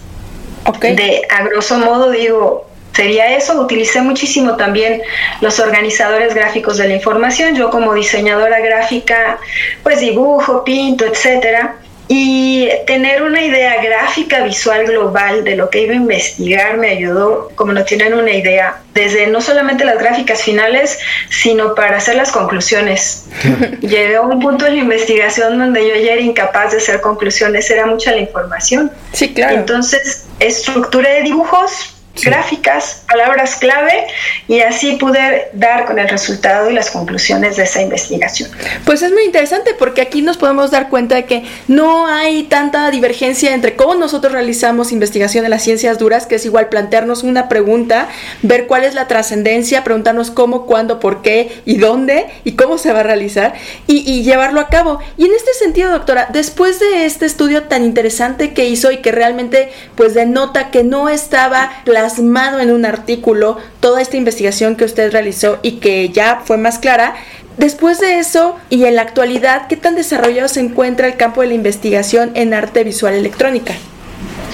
Okay. 0.66 0.94
De 0.94 1.22
a 1.30 1.44
grosso 1.44 1.78
modo 1.78 2.10
digo, 2.10 2.69
sería 3.00 3.34
eso. 3.34 3.58
Utilicé 3.58 4.02
muchísimo 4.02 4.56
también 4.56 5.00
los 5.40 5.58
organizadores 5.58 6.34
gráficos 6.34 6.76
de 6.76 6.86
la 6.86 6.94
información. 6.94 7.56
Yo 7.56 7.70
como 7.70 7.94
diseñadora 7.94 8.60
gráfica, 8.60 9.38
pues 9.82 10.00
dibujo, 10.00 10.64
pinto, 10.64 11.06
etcétera. 11.06 11.76
Y 12.08 12.68
tener 12.86 13.22
una 13.22 13.40
idea 13.40 13.80
gráfica 13.80 14.42
visual 14.42 14.84
global 14.84 15.44
de 15.44 15.56
lo 15.56 15.70
que 15.70 15.82
iba 15.82 15.92
a 15.92 15.96
investigar 15.96 16.76
me 16.76 16.90
ayudó, 16.90 17.52
como 17.54 17.72
no 17.72 17.84
tienen 17.84 18.12
una 18.14 18.32
idea, 18.32 18.82
desde 18.92 19.28
no 19.28 19.40
solamente 19.40 19.84
las 19.84 19.98
gráficas 19.98 20.42
finales, 20.42 20.98
sino 21.30 21.74
para 21.76 21.98
hacer 21.98 22.16
las 22.16 22.32
conclusiones. 22.32 23.26
Llegué 23.80 24.16
a 24.16 24.22
un 24.22 24.40
punto 24.40 24.66
en 24.66 24.74
la 24.74 24.80
investigación 24.80 25.58
donde 25.58 25.88
yo 25.88 25.94
ya 25.94 26.14
era 26.14 26.20
incapaz 26.20 26.72
de 26.72 26.78
hacer 26.78 27.00
conclusiones, 27.00 27.70
era 27.70 27.86
mucha 27.86 28.10
la 28.10 28.18
información. 28.18 28.90
Sí, 29.12 29.32
claro. 29.32 29.54
Entonces, 29.56 30.26
estructuré 30.40 31.22
dibujos 31.22 31.94
gráficas, 32.22 33.04
palabras 33.08 33.56
clave 33.56 34.06
y 34.48 34.60
así 34.60 34.96
poder 34.96 35.50
dar 35.52 35.86
con 35.86 35.98
el 35.98 36.08
resultado 36.08 36.70
y 36.70 36.74
las 36.74 36.90
conclusiones 36.90 37.56
de 37.56 37.64
esa 37.64 37.80
investigación. 37.80 38.50
Pues 38.84 39.02
es 39.02 39.12
muy 39.12 39.24
interesante 39.24 39.74
porque 39.78 40.02
aquí 40.02 40.20
nos 40.20 40.36
podemos 40.36 40.70
dar 40.70 40.88
cuenta 40.88 41.14
de 41.14 41.24
que 41.24 41.44
no 41.68 42.06
hay 42.06 42.44
tanta 42.44 42.90
divergencia 42.90 43.54
entre 43.54 43.76
cómo 43.76 43.94
nosotros 43.94 44.32
realizamos 44.32 44.92
investigación 44.92 45.44
en 45.44 45.50
las 45.50 45.62
ciencias 45.62 45.98
duras, 45.98 46.26
que 46.26 46.34
es 46.34 46.44
igual 46.44 46.68
plantearnos 46.68 47.22
una 47.22 47.48
pregunta, 47.48 48.08
ver 48.42 48.66
cuál 48.66 48.84
es 48.84 48.94
la 48.94 49.08
trascendencia, 49.08 49.84
preguntarnos 49.84 50.30
cómo, 50.30 50.66
cuándo, 50.66 51.00
por 51.00 51.22
qué 51.22 51.62
y 51.64 51.78
dónde 51.78 52.26
y 52.44 52.52
cómo 52.52 52.76
se 52.76 52.92
va 52.92 53.00
a 53.00 53.04
realizar 53.04 53.54
y, 53.86 53.98
y 54.10 54.22
llevarlo 54.22 54.60
a 54.60 54.68
cabo. 54.68 54.98
Y 55.16 55.26
en 55.26 55.32
este 55.32 55.54
sentido, 55.54 55.90
doctora, 55.90 56.28
después 56.30 56.80
de 56.80 57.06
este 57.06 57.26
estudio 57.26 57.64
tan 57.64 57.84
interesante 57.84 58.52
que 58.52 58.66
hizo 58.66 58.90
y 58.90 58.98
que 58.98 59.12
realmente 59.12 59.70
pues 59.94 60.14
denota 60.14 60.70
que 60.70 60.84
no 60.84 61.08
estaba 61.08 61.70
plasmado 62.00 62.60
en 62.60 62.72
un 62.72 62.86
artículo 62.86 63.58
toda 63.80 64.00
esta 64.00 64.16
investigación 64.16 64.74
que 64.74 64.84
usted 64.84 65.12
realizó 65.12 65.58
y 65.62 65.80
que 65.80 66.08
ya 66.08 66.40
fue 66.42 66.56
más 66.56 66.78
clara. 66.78 67.14
Después 67.58 68.00
de 68.00 68.18
eso 68.18 68.58
y 68.70 68.86
en 68.86 68.96
la 68.96 69.02
actualidad, 69.02 69.66
¿qué 69.68 69.76
tan 69.76 69.96
desarrollado 69.96 70.48
se 70.48 70.60
encuentra 70.60 71.06
el 71.06 71.16
campo 71.16 71.42
de 71.42 71.48
la 71.48 71.54
investigación 71.54 72.30
en 72.34 72.54
arte 72.54 72.84
visual 72.84 73.12
electrónica? 73.12 73.74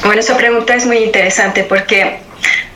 Bueno, 0.05 0.21
esa 0.21 0.37
pregunta 0.37 0.75
es 0.75 0.87
muy 0.87 0.99
interesante 0.99 1.62
porque 1.62 2.19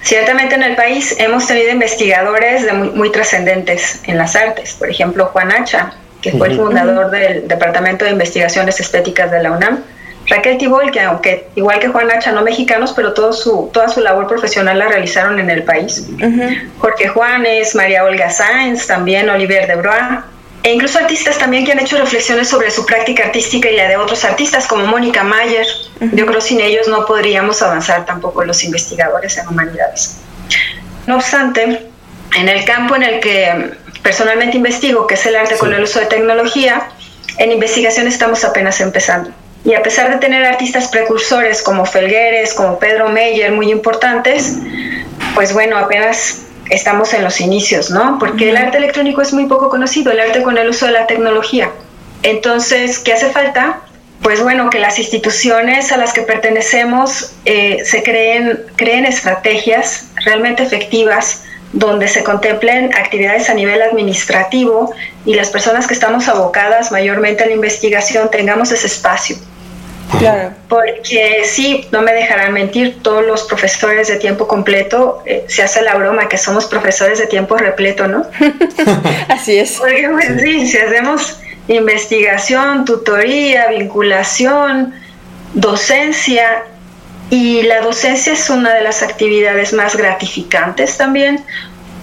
ciertamente 0.03 0.55
en 0.55 0.63
el 0.63 0.77
país 0.77 1.17
hemos 1.19 1.49
tenido 1.49 1.71
investigadores 1.71 2.73
muy, 2.73 2.91
muy 2.91 3.11
trascendentes 3.11 4.01
en 4.05 4.19
las 4.19 4.37
artes. 4.37 4.75
Por 4.75 4.89
ejemplo, 4.89 5.27
Juan 5.27 5.51
Hacha, 5.51 5.95
que 6.23 6.31
fue 6.31 6.47
el 6.47 6.57
fundador 6.57 7.11
del 7.11 7.49
Departamento 7.49 8.05
de 8.05 8.13
Investigaciones 8.13 8.79
Estéticas 8.79 9.33
de 9.33 9.43
la 9.43 9.51
UNAM 9.51 9.83
Raquel 10.31 10.59
Tibol, 10.59 10.93
que 10.93 11.01
aunque 11.01 11.49
igual 11.57 11.81
que 11.81 11.89
Juan 11.89 12.09
Hacha, 12.09 12.31
no 12.31 12.43
mexicanos, 12.43 12.93
pero 12.95 13.13
todo 13.13 13.33
su, 13.33 13.69
toda 13.73 13.89
su 13.89 14.01
labor 14.01 14.29
profesional 14.29 14.79
la 14.79 14.87
realizaron 14.87 15.41
en 15.41 15.51
el 15.51 15.65
país. 15.65 16.07
Jorge 16.79 17.09
Juanes, 17.09 17.75
María 17.75 18.05
Olga 18.05 18.31
Sáenz, 18.31 18.87
también 18.87 19.29
Olivier 19.29 19.67
de 19.67 19.75
Broa, 19.75 20.25
e 20.63 20.73
incluso 20.73 20.99
artistas 20.99 21.37
también 21.37 21.65
que 21.65 21.73
han 21.73 21.81
hecho 21.81 21.99
reflexiones 21.99 22.49
sobre 22.49 22.71
su 22.71 22.87
práctica 22.87 23.25
artística 23.25 23.69
y 23.69 23.77
la 23.77 23.89
de 23.89 23.97
otros 23.97 24.25
artistas 24.25 24.69
como 24.69 24.87
Mónica 24.87 25.25
Mayer. 25.25 25.67
Yo 26.01 26.27
creo 26.27 26.39
que 26.39 26.47
sin 26.47 26.61
ellos 26.61 26.87
no 26.87 27.07
podríamos 27.07 27.61
avanzar 27.61 28.07
tampoco 28.07 28.45
los 28.45 28.63
investigadores 28.63 29.37
en 29.37 29.49
humanidades. 29.49 30.19
No 31.09 31.17
obstante, 31.17 31.89
en 32.37 32.49
el 32.49 32.65
campo 32.65 32.95
en 32.95 33.03
el 33.03 33.21
que 33.21 33.73
personalmente 34.03 34.57
investigo, 34.57 35.09
que 35.09 35.15
es 35.15 35.27
el 35.27 35.35
arte 35.35 35.59
con 35.59 35.75
el 35.75 35.83
uso 35.83 35.99
de 35.99 36.07
tecnología, 36.07 36.89
en 37.39 37.51
investigación 37.51 38.07
estamos 38.07 38.45
apenas 38.45 38.81
empezando. 38.81 39.33
Y 39.65 39.75
a 39.75 39.83
pesar 39.83 40.11
de 40.11 40.17
tener 40.17 40.45
artistas 40.45 40.89
precursores 40.89 41.63
como 41.63 41.85
Felgueres, 41.85 42.55
como 42.55 42.79
Pedro 42.79 43.09
Meyer, 43.11 43.53
muy 43.53 43.71
importantes, 43.71 44.57
pues 45.35 45.53
bueno, 45.53 45.77
apenas 45.77 46.43
estamos 46.71 47.13
en 47.13 47.25
los 47.25 47.41
inicios, 47.41 47.91
¿no? 47.91 48.19
Porque 48.19 48.51
el 48.51 48.57
arte 48.57 48.79
electrónico 48.79 49.21
es 49.21 49.33
muy 49.33 49.47
poco 49.47 49.69
conocido, 49.69 50.13
el 50.13 50.21
arte 50.21 50.43
con 50.43 50.57
el 50.57 50.69
uso 50.69 50.87
de 50.87 50.93
la 50.93 51.07
tecnología. 51.07 51.71
Entonces, 52.23 52.99
¿qué 52.99 53.13
hace 53.13 53.31
falta? 53.31 53.81
Pues 54.23 54.43
bueno, 54.43 54.71
que 54.71 54.79
las 54.79 54.99
instituciones 54.99 55.93
a 55.93 55.97
las 55.97 56.13
que 56.13 56.23
pertenecemos 56.23 57.33
eh, 57.45 57.79
se 57.85 58.03
creen, 58.03 58.61
creen 58.77 59.05
estrategias 59.05 60.09
realmente 60.25 60.63
efectivas 60.63 61.45
donde 61.73 62.09
se 62.09 62.25
contemplen 62.25 62.93
actividades 62.95 63.49
a 63.49 63.55
nivel 63.55 63.81
administrativo 63.83 64.93
y 65.25 65.35
las 65.35 65.51
personas 65.51 65.87
que 65.87 65.95
estamos 65.95 66.29
abocadas 66.29 66.91
mayormente 66.91 67.45
a 67.45 67.47
la 67.47 67.53
investigación 67.53 68.31
tengamos 68.31 68.73
ese 68.73 68.87
espacio. 68.87 69.37
Claro. 70.19 70.53
Porque 70.69 71.43
sí, 71.45 71.87
no 71.93 72.03
me 72.03 72.13
dejarán 72.13 72.53
mentir, 72.53 73.01
todos 73.03 73.25
los 73.25 73.45
profesores 73.45 74.09
de 74.09 74.17
tiempo 74.17 74.49
completo, 74.49 75.23
eh, 75.25 75.45
se 75.47 75.63
hace 75.63 75.83
la 75.83 75.95
broma 75.95 76.29
que 76.29 76.37
somos 76.37 76.67
profesores 76.67 77.19
de 77.19 77.27
tiempo 77.27 77.57
repleto, 77.57 78.09
¿no? 78.09 78.27
Así 79.29 79.59
es. 79.59 79.77
Porque 79.79 80.09
pues, 80.11 80.43
sí, 80.43 80.67
si 80.67 80.79
hacemos 80.79 81.39
investigación, 81.69 82.85
tutoría, 82.85 83.69
vinculación, 83.69 84.95
docencia, 85.55 86.65
y 87.31 87.63
la 87.63 87.81
docencia 87.81 88.33
es 88.33 88.51
una 88.51 88.75
de 88.75 88.83
las 88.83 89.03
actividades 89.03 89.73
más 89.73 89.97
gratificantes 89.97 90.99
también, 90.99 91.45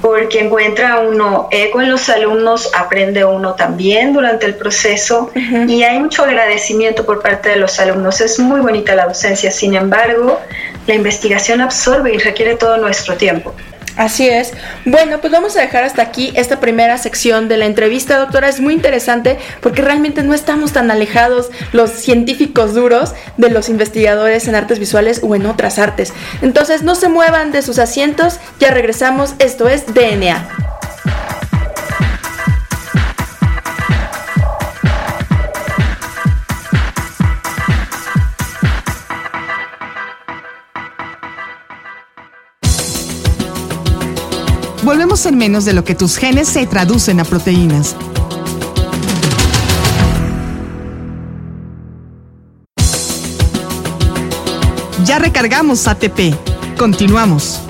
porque 0.02 0.40
encuentra 0.40 1.00
uno 1.00 1.50
eco 1.52 1.82
en 1.82 1.90
los 1.90 2.08
alumnos, 2.08 2.72
aprende 2.74 3.26
uno 3.26 3.56
también 3.56 4.14
durante 4.14 4.46
el 4.46 4.56
proceso 4.56 5.32
y 5.36 5.84
hay 5.84 6.00
mucho 6.00 6.24
agradecimiento 6.24 7.06
por 7.06 7.22
parte 7.22 7.50
de 7.50 7.58
los 7.58 7.80
alumnos. 7.80 8.22
Es 8.22 8.40
muy 8.40 8.62
bonita 8.62 8.96
la 8.96 9.08
docencia, 9.08 9.52
sin 9.52 9.76
embargo, 9.76 10.40
la 10.86 10.94
investigación 10.94 11.62
absorbe 11.62 12.14
y 12.14 12.20
requiere 12.20 12.56
todo 12.56 12.78
nuestro 12.78 13.16
tiempo. 13.16 13.54
Así 13.98 14.30
es. 14.30 14.54
Bueno, 14.86 15.20
pues 15.20 15.34
vamos 15.34 15.58
a 15.58 15.62
dejar 15.62 15.84
hasta 15.84 16.04
aquí 16.04 16.32
esta 16.36 16.60
primera 16.60 17.00
sección 17.00 17.48
de 17.50 17.58
la 17.58 17.66
entrevista, 17.66 18.20
doctora. 18.20 18.48
Es 18.48 18.62
muy 18.62 18.76
interesante 18.76 19.40
porque 19.60 19.82
realmente 19.82 20.22
no 20.22 20.36
estamos 20.36 20.72
tan 20.72 20.92
alejados 20.92 21.50
los 21.74 21.90
científicos 21.90 22.76
duros 22.76 23.14
de 23.38 23.50
los 23.50 23.70
investigadores 23.70 24.48
en 24.48 24.54
artes 24.54 24.78
visuales 24.78 25.22
o 25.24 25.36
en 25.36 25.48
otras 25.48 25.80
artes. 25.80 26.14
Entonces, 26.44 26.84
no 26.84 26.94
se 26.94 27.10
muevan 27.10 27.52
de 27.52 27.64
sus 27.64 27.80
asientos, 27.80 28.40
ya 28.60 28.70
regresamos. 28.70 29.34
Esto 29.40 29.68
es 29.68 29.86
DNA. 29.88 30.48
En 45.26 45.38
menos 45.38 45.66
de 45.66 45.74
lo 45.74 45.84
que 45.84 45.96
tus 45.96 46.18
genes 46.18 46.48
se 46.48 46.68
traducen 46.68 47.20
a 47.20 47.24
proteínas. 47.24 47.96
Ya 55.06 55.20
recargamos 55.20 55.88
ATP. 55.88 56.36
Continuamos. 56.78 57.62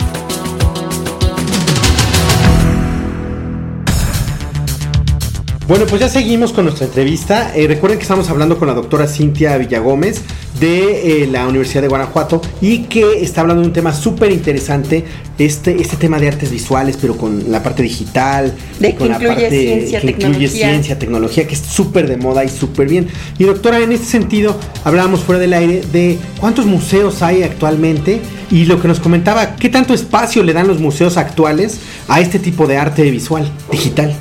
Bueno, 5.67 5.85
pues 5.85 6.01
ya 6.01 6.09
seguimos 6.09 6.53
con 6.53 6.65
nuestra 6.65 6.85
entrevista. 6.85 7.55
Eh, 7.55 7.67
recuerden 7.67 7.99
que 7.99 8.03
estamos 8.03 8.29
hablando 8.29 8.57
con 8.57 8.67
la 8.67 8.73
doctora 8.73 9.05
Cintia 9.05 9.57
Villagómez 9.57 10.23
de 10.59 11.23
eh, 11.23 11.27
la 11.27 11.47
Universidad 11.47 11.81
de 11.81 11.87
Guanajuato 11.87 12.41
y 12.61 12.83
que 12.83 13.21
está 13.21 13.41
hablando 13.41 13.61
de 13.61 13.67
un 13.67 13.73
tema 13.73 13.93
súper 13.93 14.31
interesante, 14.31 15.05
este, 15.37 15.79
este 15.81 15.97
tema 15.97 16.19
de 16.19 16.27
artes 16.27 16.51
visuales, 16.51 16.97
pero 16.99 17.17
con 17.17 17.51
la 17.51 17.61
parte 17.61 17.83
digital, 17.83 18.53
de 18.79 18.95
con 18.95 19.09
la 19.09 19.19
parte 19.19 19.49
ciencia, 19.49 20.01
que 20.01 20.07
incluye 20.09 20.47
ciencia, 20.47 20.97
tecnología, 20.97 21.47
que 21.47 21.55
es 21.55 21.61
súper 21.61 22.07
de 22.07 22.17
moda 22.17 22.43
y 22.43 22.49
súper 22.49 22.87
bien. 22.87 23.07
Y 23.37 23.43
doctora, 23.43 23.79
en 23.79 23.91
este 23.91 24.05
sentido, 24.05 24.59
hablábamos 24.83 25.21
fuera 25.21 25.39
del 25.39 25.53
aire 25.53 25.81
de 25.91 26.17
cuántos 26.39 26.65
museos 26.65 27.21
hay 27.21 27.43
actualmente 27.43 28.21
y 28.49 28.65
lo 28.65 28.81
que 28.81 28.87
nos 28.87 28.99
comentaba, 28.99 29.55
qué 29.55 29.69
tanto 29.69 29.93
espacio 29.93 30.43
le 30.43 30.53
dan 30.53 30.67
los 30.67 30.79
museos 30.79 31.17
actuales 31.17 31.79
a 32.07 32.21
este 32.21 32.39
tipo 32.39 32.67
de 32.67 32.77
arte 32.77 33.03
visual, 33.11 33.49
digital. 33.71 34.15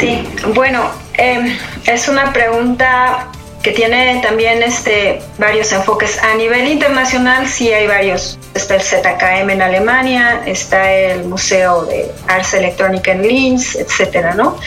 Sí, 0.00 0.18
bueno, 0.54 0.90
em, 1.16 1.54
es 1.86 2.08
una 2.08 2.32
pregunta 2.32 3.28
que 3.62 3.72
tiene 3.72 4.20
también 4.22 4.62
este, 4.62 5.20
varios 5.38 5.72
enfoques. 5.72 6.18
A 6.22 6.34
nivel 6.34 6.68
internacional 6.68 7.48
sí 7.48 7.72
hay 7.72 7.86
varios 7.86 8.38
está 8.54 8.74
el 8.74 8.82
ZKM 8.82 9.50
en 9.50 9.62
Alemania, 9.62 10.42
está 10.46 10.92
el 10.92 11.24
Museo 11.24 11.84
de 11.84 12.10
Arte 12.28 12.58
Electrónica 12.58 13.12
en 13.12 13.22
Linz, 13.22 13.76
etcétera, 13.76 14.34
¿no? 14.34 14.58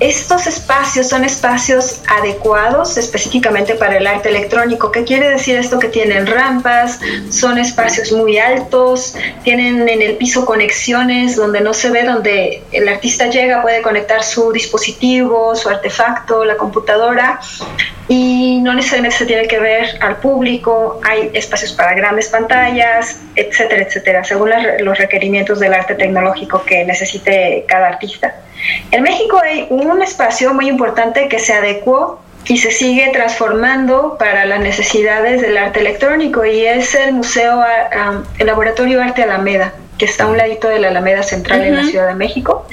Estos 0.00 0.46
espacios 0.46 1.08
son 1.08 1.24
espacios 1.24 2.00
adecuados 2.08 2.96
específicamente 2.96 3.74
para 3.74 3.98
el 3.98 4.06
arte 4.06 4.30
electrónico. 4.30 4.90
¿Qué 4.90 5.04
quiere 5.04 5.28
decir 5.28 5.56
esto? 5.56 5.78
Que 5.78 5.88
tienen 5.88 6.26
rampas, 6.26 7.00
son 7.30 7.58
espacios 7.58 8.12
muy 8.12 8.38
altos, 8.38 9.14
tienen 9.42 9.88
en 9.88 10.02
el 10.02 10.16
piso 10.16 10.46
conexiones 10.46 11.36
donde 11.36 11.60
no 11.60 11.74
se 11.74 11.90
ve, 11.90 12.04
donde 12.04 12.62
el 12.72 12.88
artista 12.88 13.26
llega, 13.26 13.62
puede 13.62 13.82
conectar 13.82 14.22
su 14.22 14.52
dispositivo, 14.52 15.54
su 15.54 15.68
artefacto, 15.68 16.44
la 16.44 16.56
computadora 16.56 17.40
y 18.08 18.60
no 18.60 18.74
necesariamente 18.74 19.16
se 19.16 19.26
tiene 19.26 19.46
que 19.48 19.58
ver 19.58 19.86
al 20.00 20.16
público, 20.16 21.00
hay 21.04 21.30
espacios 21.32 21.72
para 21.72 21.94
grandes 21.94 22.28
pantallas, 22.28 23.20
etcétera, 23.34 23.82
etcétera, 23.82 24.24
según 24.24 24.50
los 24.80 24.98
requerimientos 24.98 25.58
del 25.58 25.72
arte 25.72 25.94
tecnológico 25.94 26.62
que 26.64 26.84
necesite 26.84 27.64
cada 27.66 27.88
artista. 27.88 28.34
En 28.90 29.02
México 29.02 29.40
hay 29.42 29.66
un 29.70 30.02
espacio 30.02 30.52
muy 30.52 30.68
importante 30.68 31.28
que 31.28 31.38
se 31.38 31.54
adecuó 31.54 32.20
y 32.46 32.58
se 32.58 32.70
sigue 32.70 33.10
transformando 33.12 34.16
para 34.18 34.44
las 34.44 34.60
necesidades 34.60 35.40
del 35.40 35.56
arte 35.56 35.80
electrónico 35.80 36.44
y 36.44 36.66
es 36.66 36.94
el 36.94 37.14
Museo, 37.14 37.64
el 38.38 38.46
Laboratorio 38.46 39.02
Arte 39.02 39.22
Alameda, 39.22 39.72
que 39.96 40.04
está 40.04 40.24
a 40.24 40.26
un 40.26 40.36
ladito 40.36 40.68
de 40.68 40.78
la 40.78 40.88
Alameda 40.88 41.22
Central 41.22 41.62
en 41.62 41.76
la 41.76 41.84
Ciudad 41.84 42.06
de 42.06 42.14
México. 42.14 42.66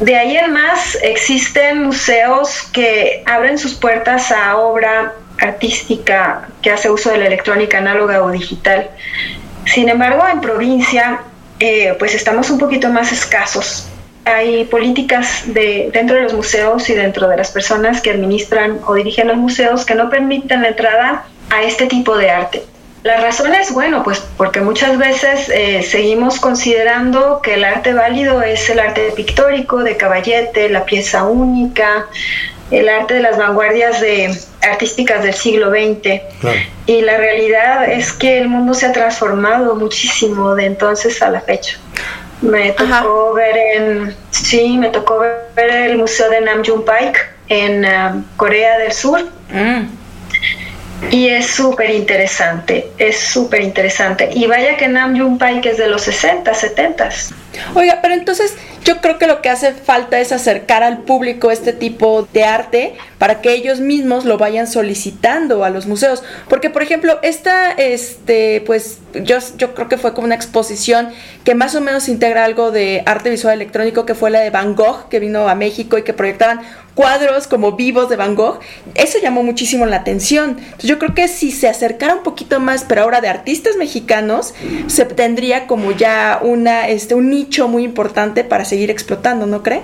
De 0.00 0.14
ahí 0.14 0.36
en 0.36 0.52
más 0.52 0.98
existen 1.02 1.84
museos 1.84 2.68
que 2.72 3.22
abren 3.24 3.56
sus 3.56 3.74
puertas 3.74 4.30
a 4.30 4.58
obra 4.58 5.14
artística 5.40 6.48
que 6.60 6.70
hace 6.70 6.90
uso 6.90 7.10
de 7.10 7.18
la 7.18 7.26
electrónica 7.26 7.78
análoga 7.78 8.22
o 8.22 8.30
digital. 8.30 8.90
Sin 9.64 9.88
embargo, 9.88 10.22
en 10.30 10.40
provincia, 10.40 11.20
eh, 11.60 11.94
pues 11.98 12.14
estamos 12.14 12.50
un 12.50 12.58
poquito 12.58 12.90
más 12.90 13.10
escasos. 13.10 13.88
Hay 14.26 14.64
políticas 14.64 15.44
de, 15.46 15.90
dentro 15.92 16.16
de 16.16 16.22
los 16.22 16.34
museos 16.34 16.90
y 16.90 16.94
dentro 16.94 17.28
de 17.28 17.36
las 17.38 17.50
personas 17.50 18.02
que 18.02 18.10
administran 18.10 18.80
o 18.86 18.94
dirigen 18.94 19.28
los 19.28 19.36
museos 19.36 19.86
que 19.86 19.94
no 19.94 20.10
permiten 20.10 20.62
la 20.62 20.68
entrada 20.68 21.24
a 21.48 21.62
este 21.62 21.86
tipo 21.86 22.18
de 22.18 22.30
arte. 22.30 22.62
La 23.06 23.18
razón 23.18 23.54
es, 23.54 23.72
bueno, 23.72 24.02
pues 24.02 24.18
porque 24.36 24.60
muchas 24.60 24.98
veces 24.98 25.48
eh, 25.48 25.84
seguimos 25.84 26.40
considerando 26.40 27.40
que 27.40 27.54
el 27.54 27.64
arte 27.64 27.92
válido 27.92 28.42
es 28.42 28.68
el 28.68 28.80
arte 28.80 29.12
pictórico, 29.14 29.84
de 29.84 29.96
caballete, 29.96 30.68
la 30.68 30.84
pieza 30.84 31.22
única, 31.22 32.08
el 32.72 32.88
arte 32.88 33.14
de 33.14 33.20
las 33.20 33.38
vanguardias 33.38 34.00
de, 34.00 34.36
artísticas 34.60 35.22
del 35.22 35.34
siglo 35.34 35.70
XX. 35.70 36.20
Y 36.86 37.02
la 37.02 37.16
realidad 37.16 37.88
es 37.88 38.12
que 38.12 38.38
el 38.38 38.48
mundo 38.48 38.74
se 38.74 38.86
ha 38.86 38.92
transformado 38.92 39.76
muchísimo 39.76 40.56
de 40.56 40.64
entonces 40.64 41.22
a 41.22 41.30
la 41.30 41.40
fecha. 41.40 41.78
Me 42.42 42.72
tocó 42.72 43.34
ver 43.34 43.56
en, 43.56 44.16
sí, 44.30 44.78
me 44.78 44.88
tocó 44.88 45.20
ver 45.20 45.70
el 45.70 45.96
museo 45.96 46.28
de 46.28 46.40
Namjoon 46.40 46.84
Paik 46.84 47.24
en 47.46 47.84
um, 47.84 48.24
Corea 48.36 48.78
del 48.78 48.92
Sur. 48.92 49.22
Mm. 49.52 50.05
Y 51.10 51.28
es 51.28 51.46
súper 51.46 51.90
interesante, 51.90 52.90
es 52.98 53.18
súper 53.18 53.62
interesante. 53.62 54.30
Y 54.34 54.46
vaya 54.46 54.76
que 54.76 54.88
Nam 54.88 55.18
June 55.18 55.38
Pai, 55.38 55.60
que 55.60 55.70
es 55.70 55.78
de 55.78 55.88
los 55.88 56.02
60, 56.02 56.52
70. 56.52 57.08
Oiga, 57.74 57.98
pero 58.02 58.14
entonces 58.14 58.54
yo 58.86 59.00
creo 59.00 59.18
que 59.18 59.26
lo 59.26 59.42
que 59.42 59.50
hace 59.50 59.72
falta 59.72 60.20
es 60.20 60.30
acercar 60.30 60.84
al 60.84 60.98
público 60.98 61.50
este 61.50 61.72
tipo 61.72 62.28
de 62.32 62.44
arte 62.44 62.94
para 63.18 63.40
que 63.40 63.52
ellos 63.52 63.80
mismos 63.80 64.24
lo 64.24 64.38
vayan 64.38 64.68
solicitando 64.68 65.64
a 65.64 65.70
los 65.70 65.86
museos. 65.86 66.22
Porque, 66.48 66.70
por 66.70 66.82
ejemplo, 66.82 67.18
esta, 67.22 67.72
este, 67.72 68.62
pues 68.64 69.00
yo, 69.14 69.38
yo 69.58 69.74
creo 69.74 69.88
que 69.88 69.98
fue 69.98 70.14
como 70.14 70.26
una 70.26 70.36
exposición 70.36 71.08
que 71.42 71.56
más 71.56 71.74
o 71.74 71.80
menos 71.80 72.08
integra 72.08 72.44
algo 72.44 72.70
de 72.70 73.02
arte 73.06 73.28
visual 73.28 73.54
electrónico, 73.54 74.06
que 74.06 74.14
fue 74.14 74.30
la 74.30 74.38
de 74.38 74.50
Van 74.50 74.76
Gogh, 74.76 75.08
que 75.08 75.18
vino 75.18 75.48
a 75.48 75.56
México 75.56 75.98
y 75.98 76.02
que 76.02 76.12
proyectaban 76.12 76.60
cuadros 76.94 77.46
como 77.46 77.72
vivos 77.72 78.08
de 78.08 78.16
Van 78.16 78.34
Gogh, 78.34 78.58
eso 78.94 79.18
llamó 79.20 79.42
muchísimo 79.42 79.84
la 79.86 79.96
atención. 79.96 80.56
Entonces 80.58 80.88
yo 80.88 80.98
creo 80.98 81.14
que 81.14 81.28
si 81.28 81.52
se 81.52 81.68
acercara 81.68 82.14
un 82.14 82.22
poquito 82.22 82.58
más, 82.58 82.84
pero 82.84 83.02
ahora 83.02 83.20
de 83.20 83.28
artistas 83.28 83.76
mexicanos, 83.76 84.54
se 84.86 85.04
tendría 85.04 85.66
como 85.66 85.92
ya 85.92 86.40
una, 86.42 86.88
este, 86.88 87.14
un 87.14 87.30
nicho 87.30 87.68
muy 87.68 87.84
importante 87.84 88.44
para 88.44 88.64
seguir 88.64 88.75
explotando, 88.90 89.46
¿no 89.46 89.62
cree? 89.62 89.82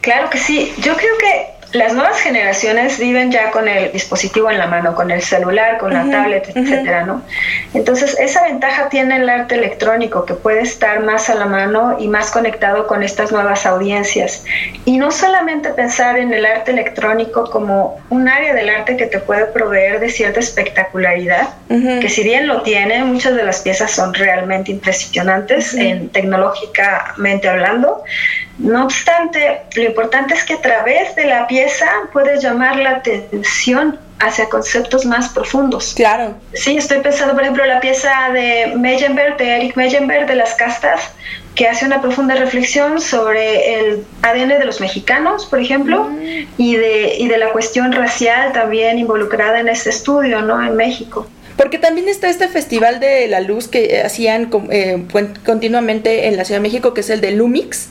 Claro 0.00 0.30
que 0.30 0.38
sí. 0.38 0.72
Yo 0.78 0.96
creo 0.96 1.18
que 1.18 1.59
las 1.72 1.92
nuevas 1.94 2.18
generaciones 2.20 2.98
viven 2.98 3.30
ya 3.30 3.50
con 3.50 3.68
el 3.68 3.92
dispositivo 3.92 4.50
en 4.50 4.58
la 4.58 4.66
mano, 4.66 4.94
con 4.94 5.10
el 5.10 5.22
celular, 5.22 5.78
con 5.78 5.92
la 5.92 6.10
tablet, 6.10 6.48
etcétera, 6.48 7.04
¿no? 7.04 7.22
Entonces, 7.74 8.16
esa 8.18 8.42
ventaja 8.42 8.88
tiene 8.88 9.16
el 9.16 9.28
arte 9.28 9.54
electrónico, 9.54 10.24
que 10.24 10.34
puede 10.34 10.62
estar 10.62 11.00
más 11.00 11.30
a 11.30 11.36
la 11.36 11.46
mano 11.46 11.96
y 12.00 12.08
más 12.08 12.30
conectado 12.32 12.86
con 12.86 13.02
estas 13.04 13.30
nuevas 13.30 13.66
audiencias. 13.66 14.44
Y 14.84 14.98
no 14.98 15.12
solamente 15.12 15.70
pensar 15.70 16.18
en 16.18 16.34
el 16.34 16.44
arte 16.44 16.72
electrónico 16.72 17.48
como 17.50 18.00
un 18.10 18.28
área 18.28 18.52
del 18.52 18.68
arte 18.68 18.96
que 18.96 19.06
te 19.06 19.20
puede 19.20 19.46
proveer 19.46 20.00
de 20.00 20.10
cierta 20.10 20.40
espectacularidad, 20.40 21.50
que 21.68 22.08
si 22.08 22.24
bien 22.24 22.48
lo 22.48 22.62
tiene, 22.62 23.04
muchas 23.04 23.36
de 23.36 23.44
las 23.44 23.60
piezas 23.60 23.92
son 23.92 24.12
realmente 24.12 24.72
impresionantes 24.72 25.74
en 25.74 26.08
tecnológicamente 26.08 27.48
hablando, 27.48 28.02
no 28.60 28.84
obstante, 28.84 29.62
lo 29.74 29.84
importante 29.84 30.34
es 30.34 30.44
que 30.44 30.54
a 30.54 30.60
través 30.60 31.16
de 31.16 31.24
la 31.24 31.46
pieza 31.46 31.86
puedes 32.12 32.42
llamar 32.42 32.76
la 32.76 32.90
atención 32.90 33.98
hacia 34.18 34.50
conceptos 34.50 35.06
más 35.06 35.30
profundos. 35.30 35.94
Claro. 35.94 36.34
Sí, 36.52 36.76
estoy 36.76 37.00
pensando, 37.00 37.32
por 37.32 37.42
ejemplo, 37.42 37.64
la 37.64 37.80
pieza 37.80 38.10
de 38.34 38.74
Meyenberg, 38.76 39.38
de 39.38 39.56
Eric 39.56 39.76
Meyenberg, 39.76 40.26
de 40.26 40.34
las 40.34 40.54
castas, 40.54 41.10
que 41.54 41.66
hace 41.66 41.86
una 41.86 42.02
profunda 42.02 42.34
reflexión 42.34 43.00
sobre 43.00 43.80
el 43.80 44.04
ADN 44.22 44.48
de 44.48 44.64
los 44.66 44.80
mexicanos, 44.80 45.46
por 45.46 45.58
ejemplo, 45.58 46.04
mm. 46.04 46.46
y, 46.58 46.76
de, 46.76 47.14
y 47.18 47.28
de 47.28 47.38
la 47.38 47.52
cuestión 47.52 47.92
racial 47.92 48.52
también 48.52 48.98
involucrada 48.98 49.58
en 49.58 49.68
este 49.68 49.88
estudio, 49.88 50.42
¿no? 50.42 50.62
En 50.62 50.76
México. 50.76 51.26
Porque 51.60 51.76
también 51.76 52.08
está 52.08 52.30
este 52.30 52.48
festival 52.48 53.00
de 53.00 53.28
la 53.28 53.40
luz 53.42 53.68
que 53.68 54.00
hacían 54.00 54.48
eh, 54.70 55.04
continuamente 55.44 56.26
en 56.26 56.38
la 56.38 56.46
Ciudad 56.46 56.58
de 56.58 56.62
México, 56.62 56.94
que 56.94 57.02
es 57.02 57.10
el 57.10 57.20
de 57.20 57.32
Lumix 57.32 57.88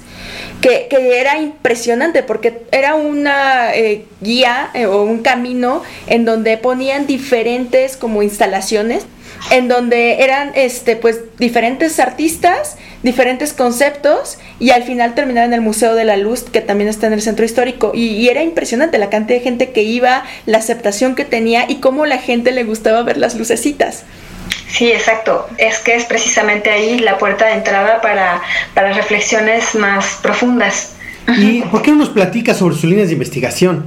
que, 0.61 0.87
era 0.91 1.39
impresionante 1.39 2.23
porque 2.23 2.63
era 2.71 2.95
una 2.95 3.73
eh, 3.73 4.05
guía 4.21 4.71
eh, 4.73 4.85
o 4.85 5.03
un 5.03 5.19
camino 5.19 5.83
en 6.07 6.25
donde 6.25 6.57
ponían 6.57 7.07
diferentes 7.07 7.95
como 7.95 8.23
instalaciones 8.23 9.05
en 9.51 9.67
donde 9.67 10.23
eran 10.23 10.51
este 10.55 10.95
pues 10.95 11.19
diferentes 11.37 11.99
artistas, 11.99 12.77
diferentes 13.03 13.53
conceptos 13.53 14.37
y 14.59 14.71
al 14.71 14.83
final 14.83 15.15
terminaron 15.15 15.49
en 15.49 15.55
el 15.55 15.61
Museo 15.61 15.95
de 15.95 16.05
la 16.05 16.17
Luz 16.17 16.43
que 16.43 16.61
también 16.61 16.89
está 16.89 17.07
en 17.07 17.13
el 17.13 17.21
centro 17.21 17.45
histórico 17.45 17.91
y, 17.93 18.07
y, 18.07 18.29
era 18.29 18.43
impresionante 18.43 18.97
la 18.97 19.09
cantidad 19.09 19.39
de 19.39 19.43
gente 19.43 19.71
que 19.71 19.83
iba, 19.83 20.23
la 20.45 20.57
aceptación 20.57 21.15
que 21.15 21.25
tenía 21.25 21.65
y 21.69 21.75
cómo 21.75 22.05
la 22.05 22.17
gente 22.17 22.51
le 22.51 22.63
gustaba 22.63 23.03
ver 23.03 23.17
las 23.17 23.35
lucecitas. 23.35 24.03
Sí, 24.67 24.91
exacto. 24.91 25.47
Es 25.57 25.79
que 25.79 25.95
es 25.95 26.05
precisamente 26.05 26.69
ahí 26.69 26.99
la 26.99 27.17
puerta 27.17 27.47
de 27.47 27.53
entrada 27.53 28.01
para, 28.01 28.41
para 28.73 28.93
reflexiones 28.93 29.75
más 29.75 30.19
profundas. 30.21 30.93
¿Y 31.37 31.61
por 31.63 31.81
qué 31.81 31.91
no 31.91 31.97
nos 31.97 32.09
platica 32.09 32.53
sobre 32.53 32.75
sus 32.75 32.85
líneas 32.85 33.07
de 33.07 33.13
investigación? 33.13 33.85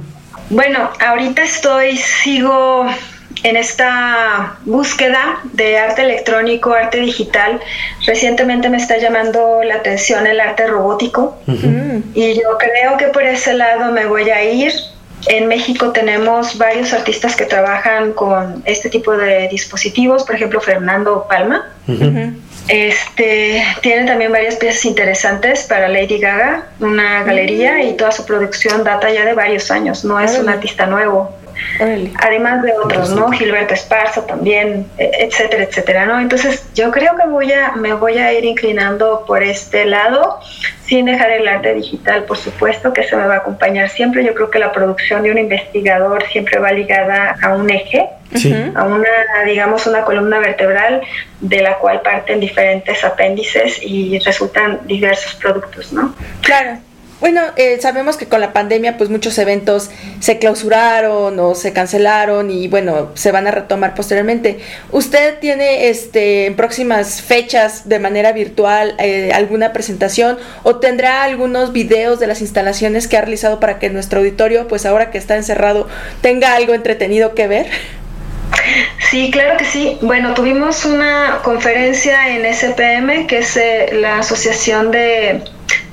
Bueno, 0.49 0.89
ahorita 0.99 1.41
estoy, 1.41 1.97
sigo 1.97 2.85
en 3.43 3.57
esta 3.57 4.57
búsqueda 4.65 5.39
de 5.53 5.77
arte 5.77 6.03
electrónico, 6.03 6.73
arte 6.73 6.99
digital. 6.99 7.59
Recientemente 8.05 8.69
me 8.69 8.77
está 8.77 8.97
llamando 8.97 9.63
la 9.63 9.75
atención 9.75 10.27
el 10.27 10.39
arte 10.39 10.67
robótico 10.67 11.37
y 12.13 12.33
yo 12.35 12.57
creo 12.57 12.97
que 12.97 13.07
por 13.07 13.23
ese 13.23 13.53
lado 13.53 13.91
me 13.91 14.05
voy 14.05 14.29
a 14.29 14.43
ir. 14.43 14.73
En 15.27 15.47
México 15.47 15.91
tenemos 15.91 16.57
varios 16.57 16.91
artistas 16.91 17.37
que 17.37 17.45
trabajan 17.45 18.11
con 18.11 18.61
este 18.65 18.89
tipo 18.89 19.15
de 19.15 19.47
dispositivos, 19.47 20.23
por 20.23 20.35
ejemplo 20.35 20.59
Fernando 20.59 21.25
Palma. 21.29 21.69
Este 22.67 23.63
tiene 23.81 24.05
también 24.05 24.31
varias 24.31 24.55
piezas 24.55 24.85
interesantes 24.85 25.63
para 25.63 25.89
Lady 25.89 26.17
Gaga, 26.17 26.67
una 26.79 27.23
galería 27.23 27.83
y 27.83 27.95
toda 27.95 28.11
su 28.11 28.25
producción 28.25 28.83
data 28.83 29.11
ya 29.11 29.25
de 29.25 29.33
varios 29.33 29.69
años, 29.71 30.05
no 30.05 30.19
es 30.19 30.37
un 30.37 30.49
artista 30.49 30.85
nuevo. 30.85 31.42
Además 32.19 32.61
de 32.63 32.73
otros, 32.73 33.11
¿no? 33.11 33.31
Gilberto 33.31 33.73
Esparza 33.73 34.25
también, 34.25 34.87
e, 34.97 35.11
etcétera, 35.19 35.63
etcétera, 35.63 36.05
¿no? 36.05 36.19
Entonces 36.19 36.65
yo 36.75 36.91
creo 36.91 37.15
que 37.15 37.27
voy 37.27 37.51
a, 37.51 37.73
me 37.73 37.93
voy 37.93 38.17
a 38.17 38.33
ir 38.33 38.45
inclinando 38.45 39.23
por 39.25 39.43
este 39.43 39.85
lado, 39.85 40.39
sin 40.85 41.05
dejar 41.05 41.31
el 41.31 41.47
arte 41.47 41.73
digital, 41.73 42.25
por 42.25 42.37
supuesto, 42.37 42.93
que 42.93 43.03
se 43.03 43.15
me 43.15 43.25
va 43.25 43.35
a 43.35 43.37
acompañar 43.37 43.89
siempre. 43.89 44.23
Yo 44.23 44.33
creo 44.33 44.49
que 44.49 44.59
la 44.59 44.71
producción 44.71 45.23
de 45.23 45.31
un 45.31 45.37
investigador 45.37 46.23
siempre 46.27 46.59
va 46.59 46.71
ligada 46.71 47.35
a 47.41 47.55
un 47.55 47.69
eje, 47.69 48.09
a 48.75 48.83
una, 48.83 49.07
digamos, 49.45 49.87
una 49.87 50.03
columna 50.03 50.39
vertebral 50.39 51.01
de 51.39 51.61
la 51.61 51.75
cual 51.75 52.01
parten 52.01 52.39
diferentes 52.39 53.03
apéndices 53.03 53.79
y 53.81 54.19
resultan 54.19 54.81
diversos 54.85 55.35
productos, 55.35 55.93
¿no? 55.93 56.15
Claro. 56.41 56.77
Bueno, 57.23 57.39
eh, 57.55 57.77
sabemos 57.79 58.17
que 58.17 58.25
con 58.25 58.41
la 58.41 58.51
pandemia 58.51 58.97
pues 58.97 59.09
muchos 59.09 59.37
eventos 59.37 59.89
se 60.19 60.39
clausuraron 60.39 61.39
o 61.39 61.55
se 61.55 61.71
cancelaron 61.71 62.51
y 62.51 62.67
bueno, 62.67 63.11
se 63.13 63.31
van 63.31 63.47
a 63.47 63.51
retomar 63.51 63.95
posteriormente. 63.95 64.59
¿Usted 64.91 65.39
tiene 65.39 65.87
este 65.87 66.47
en 66.47 66.57
próximas 66.57 67.21
fechas 67.21 67.87
de 67.87 67.99
manera 67.99 68.33
virtual 68.33 68.95
eh, 68.99 69.31
alguna 69.33 69.71
presentación 69.71 70.37
o 70.63 70.79
tendrá 70.81 71.23
algunos 71.23 71.71
videos 71.71 72.19
de 72.19 72.27
las 72.27 72.41
instalaciones 72.41 73.07
que 73.07 73.15
ha 73.15 73.21
realizado 73.21 73.61
para 73.61 73.79
que 73.79 73.89
nuestro 73.89 74.19
auditorio 74.19 74.67
pues 74.67 74.85
ahora 74.85 75.09
que 75.09 75.17
está 75.17 75.37
encerrado 75.37 75.87
tenga 76.21 76.55
algo 76.55 76.73
entretenido 76.73 77.35
que 77.35 77.47
ver? 77.47 77.67
Sí, 79.09 79.31
claro 79.31 79.55
que 79.55 79.63
sí. 79.63 79.97
Bueno, 80.01 80.33
tuvimos 80.33 80.83
una 80.83 81.39
conferencia 81.41 82.35
en 82.35 82.45
SPM, 82.53 83.27
que 83.27 83.37
es 83.37 83.55
eh, 83.55 83.91
la 83.93 84.19
Asociación 84.19 84.91
de 84.91 85.41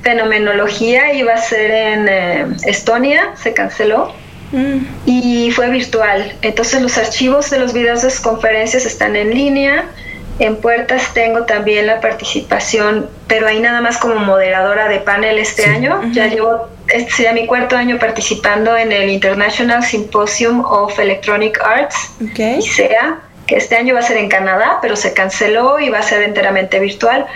fenomenología 0.03 1.13
iba 1.15 1.35
a 1.35 1.39
ser 1.39 1.71
en 1.71 2.09
eh, 2.09 2.47
Estonia, 2.65 3.35
se 3.37 3.53
canceló. 3.53 4.13
Mm. 4.53 4.79
Y 5.07 5.51
fue 5.53 5.71
virtual. 5.71 6.35
Entonces 6.43 6.83
los 6.83 6.99
archivos 6.99 7.51
de 7.51 7.61
los 7.61 7.73
videos 7.73 8.03
de 8.03 8.09
las 8.09 8.21
conferencias 8.21 8.85
están 8.85 9.17
en 9.17 9.31
línea. 9.31 9.85
En 10.41 10.57
Puertas 10.57 11.13
tengo 11.13 11.45
también 11.45 11.87
la 11.87 12.01
participación, 12.01 13.09
pero 13.27 13.47
ahí 13.47 13.61
nada 13.61 13.83
más 13.83 13.99
como 13.99 14.17
moderadora 14.17 14.89
de 14.89 14.99
panel 14.99 15.39
este 15.39 15.67
año. 15.67 16.01
Ya 16.13 16.29
llevo, 16.29 16.69
este 16.89 17.11
sería 17.13 17.35
mi 17.35 17.47
cuarto 17.47 17.77
año 17.77 17.99
participando 17.99 18.75
en 18.75 18.91
el 18.91 19.11
International 19.11 19.85
Symposium 19.85 20.65
of 20.65 20.99
Electronic 20.99 21.61
Arts, 21.63 22.13
okay. 22.33 22.59
ICEA, 22.59 23.19
que 23.47 23.57
este 23.57 23.77
año 23.77 23.93
va 23.93 24.01
a 24.01 24.03
ser 24.03 24.17
en 24.17 24.31
Canadá, 24.31 24.79
pero 24.81 24.97
se 24.97 25.13
canceló 25.13 25.79
y 25.79 25.91
va 25.91 25.99
a 25.99 26.03
ser 26.03 26.23
enteramente 26.23 26.81
virtual. 26.81 27.27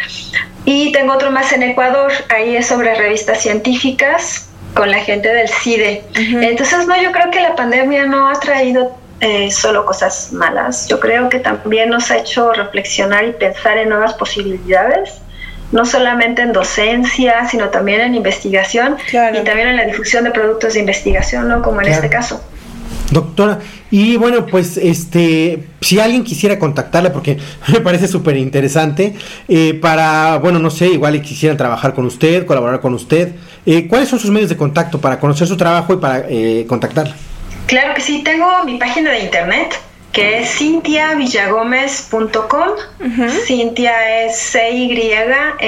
Y 0.65 0.93
tengo 0.93 1.13
otro 1.13 1.31
más 1.31 1.53
en 1.53 1.63
Ecuador, 1.63 2.13
ahí 2.31 2.57
es 2.57 2.67
sobre 2.67 2.95
revistas 2.95 3.43
científicas 3.43 4.49
con 4.75 4.91
la 4.91 4.99
gente 4.99 5.33
del 5.33 5.49
CIDE. 5.49 6.05
Entonces, 6.15 6.87
no, 6.87 7.01
yo 7.01 7.13
creo 7.13 7.31
que 7.31 7.41
la 7.41 7.55
pandemia 7.55 8.07
no 8.07 8.29
ha 8.29 8.41
traído 8.41 8.97
eh, 9.21 9.51
solo 9.51 9.87
cosas 9.87 10.33
malas. 10.33 10.89
Yo 10.89 11.01
creo 11.01 11.29
que 11.29 11.39
también 11.39 11.91
nos 11.91 12.11
ha 12.11 12.19
hecho 12.19 12.53
reflexionar 12.53 13.25
y 13.25 13.33
pensar 13.33 13.79
en 13.79 13.91
nuevas 13.91 14.15
posibilidades, 14.15 15.15
no 15.71 15.85
solamente 15.85 16.43
en 16.43 16.53
docencia, 16.53 17.47
sino 17.49 17.69
también 17.69 18.01
en 18.01 18.15
investigación 18.15 18.97
y 19.09 19.45
también 19.45 19.69
en 19.69 19.77
la 19.77 19.85
difusión 19.85 20.25
de 20.25 20.31
productos 20.31 20.75
de 20.75 20.81
investigación, 20.81 21.49
¿no? 21.49 21.63
Como 21.63 21.81
en 21.83 21.89
este 21.89 22.09
caso. 22.09 22.43
Doctora, 23.15 23.61
y 23.93 24.17
bueno, 24.17 24.45
pues 24.45 24.77
este, 24.77 25.63
si 25.81 26.01
alguien 26.01 26.25
quisiera 26.25 26.59
contactarla, 26.59 27.13
porque 27.13 27.39
me 27.73 27.81
parece 27.81 28.09
súper 28.09 28.37
interesante, 28.37 29.15
eh, 29.49 29.79
para, 29.81 30.39
bueno, 30.39 30.59
no 30.59 30.69
sé, 30.69 30.89
igual 30.89 31.23
quisieran 31.23 31.57
trabajar 31.57 31.95
con 31.95 32.07
usted, 32.07 32.45
colaborar 32.45 32.81
con 32.81 32.93
usted, 32.93 33.37
eh, 33.65 33.87
¿cuáles 33.87 34.09
son 34.09 34.19
sus 34.19 34.33
medios 34.33 34.51
de 34.51 34.57
contacto 34.57 35.01
para 35.01 35.21
conocer 35.21 35.47
su 35.47 35.57
trabajo 35.57 35.95
y 35.95 35.99
para 35.99 36.25
eh, 36.29 36.67
contactarla? 36.69 37.15
Claro 37.67 37.95
que 37.95 38.01
sí, 38.01 38.25
tengo 38.25 38.65
mi 38.65 38.79
página 38.79 39.13
de 39.13 39.21
internet 39.21 39.81
que 40.11 40.41
es 40.41 40.59
cintiavillagomez.com. 40.59 42.69
Cintia 43.47 44.25
es 44.25 44.37
C-Y-N-T-H-I 44.37 45.59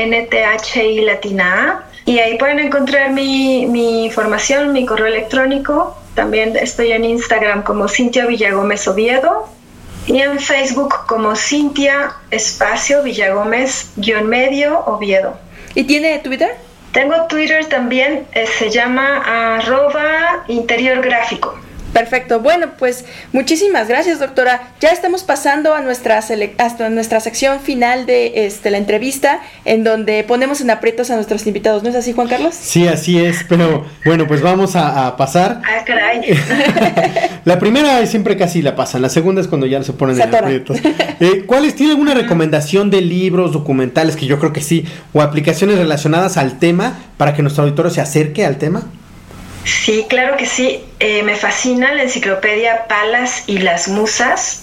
latina 1.00 1.62
A. 1.62 1.84
Y 2.04 2.18
ahí 2.20 2.38
pueden 2.38 2.60
encontrar 2.60 3.12
mi, 3.12 3.66
mi 3.66 4.04
información, 4.04 4.72
mi 4.72 4.86
correo 4.86 5.06
electrónico 5.06 5.96
también 6.16 6.56
estoy 6.56 6.92
en 6.92 7.04
Instagram 7.04 7.62
como 7.62 7.88
Cintia 7.88 8.24
Villagómez 8.24 8.88
Oviedo 8.88 9.48
y 10.06 10.22
en 10.22 10.40
Facebook 10.40 10.94
como 11.06 11.36
Cintia 11.36 12.14
Espacio 12.30 13.02
Villagómez 13.02 13.90
guion 13.96 14.26
medio 14.26 14.80
Oviedo. 14.86 15.38
¿Y 15.74 15.84
tiene 15.84 16.18
Twitter? 16.20 16.56
Tengo 16.92 17.26
Twitter 17.26 17.66
también, 17.66 18.26
eh, 18.32 18.46
se 18.46 18.70
llama 18.70 19.56
arroba 19.58 20.44
interior 20.48 21.02
gráfico. 21.02 21.54
Perfecto. 21.96 22.40
Bueno, 22.40 22.72
pues 22.78 23.06
muchísimas 23.32 23.88
gracias, 23.88 24.18
doctora. 24.18 24.74
Ya 24.80 24.90
estamos 24.90 25.24
pasando 25.24 25.74
a 25.74 25.80
nuestra 25.80 26.18
hasta 26.18 26.90
nuestra 26.90 27.20
sección 27.20 27.58
final 27.60 28.04
de 28.04 28.44
este, 28.46 28.70
la 28.70 28.76
entrevista, 28.76 29.40
en 29.64 29.82
donde 29.82 30.22
ponemos 30.22 30.60
en 30.60 30.68
aprietos 30.68 31.10
a 31.10 31.14
nuestros 31.14 31.46
invitados. 31.46 31.82
¿No 31.82 31.88
es 31.88 31.96
así, 31.96 32.12
Juan 32.12 32.28
Carlos? 32.28 32.54
Sí, 32.54 32.86
así 32.86 33.18
es. 33.18 33.46
Pero 33.48 33.86
bueno, 34.04 34.26
pues 34.26 34.42
vamos 34.42 34.76
a, 34.76 35.16
pasar. 35.16 35.62
Ah, 35.64 35.84
caray. 35.86 36.20
la 37.46 37.58
primera 37.58 38.00
es 38.00 38.10
siempre 38.10 38.36
casi 38.36 38.60
la 38.60 38.76
pasan. 38.76 39.00
La 39.00 39.08
segunda 39.08 39.40
es 39.40 39.48
cuando 39.48 39.66
ya 39.66 39.82
se 39.82 39.94
ponen 39.94 40.20
en 40.20 40.34
aprietos. 40.34 40.78
Eh, 41.18 41.44
¿Cuáles 41.46 41.76
tiene 41.76 41.92
alguna 41.92 42.12
recomendación 42.12 42.90
de 42.90 43.00
libros, 43.00 43.52
documentales, 43.52 44.16
que 44.16 44.26
yo 44.26 44.38
creo 44.38 44.52
que 44.52 44.60
sí, 44.60 44.84
o 45.14 45.22
aplicaciones 45.22 45.78
relacionadas 45.78 46.36
al 46.36 46.58
tema 46.58 46.98
para 47.16 47.32
que 47.32 47.40
nuestro 47.40 47.64
auditorio 47.64 47.90
se 47.90 48.02
acerque 48.02 48.44
al 48.44 48.58
tema? 48.58 48.82
Sí, 49.66 50.06
claro 50.08 50.36
que 50.36 50.46
sí. 50.46 50.84
Eh, 51.00 51.24
me 51.24 51.34
fascina 51.34 51.92
la 51.92 52.04
enciclopedia 52.04 52.86
Palas 52.86 53.42
y 53.48 53.58
las 53.58 53.88
Musas. 53.88 54.62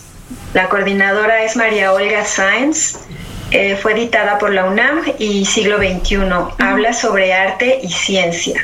La 0.53 0.69
coordinadora 0.69 1.43
es 1.43 1.57
María 1.57 1.91
Olga 1.91 2.23
Sáenz. 2.23 2.95
Eh, 3.51 3.75
fue 3.75 3.93
editada 3.93 4.39
por 4.39 4.53
la 4.53 4.63
UNAM 4.63 5.03
y 5.19 5.43
siglo 5.45 5.77
XXI. 5.77 6.17
Habla 6.57 6.93
sobre 6.93 7.33
arte 7.33 7.79
y 7.83 7.89
ciencia. 7.89 8.63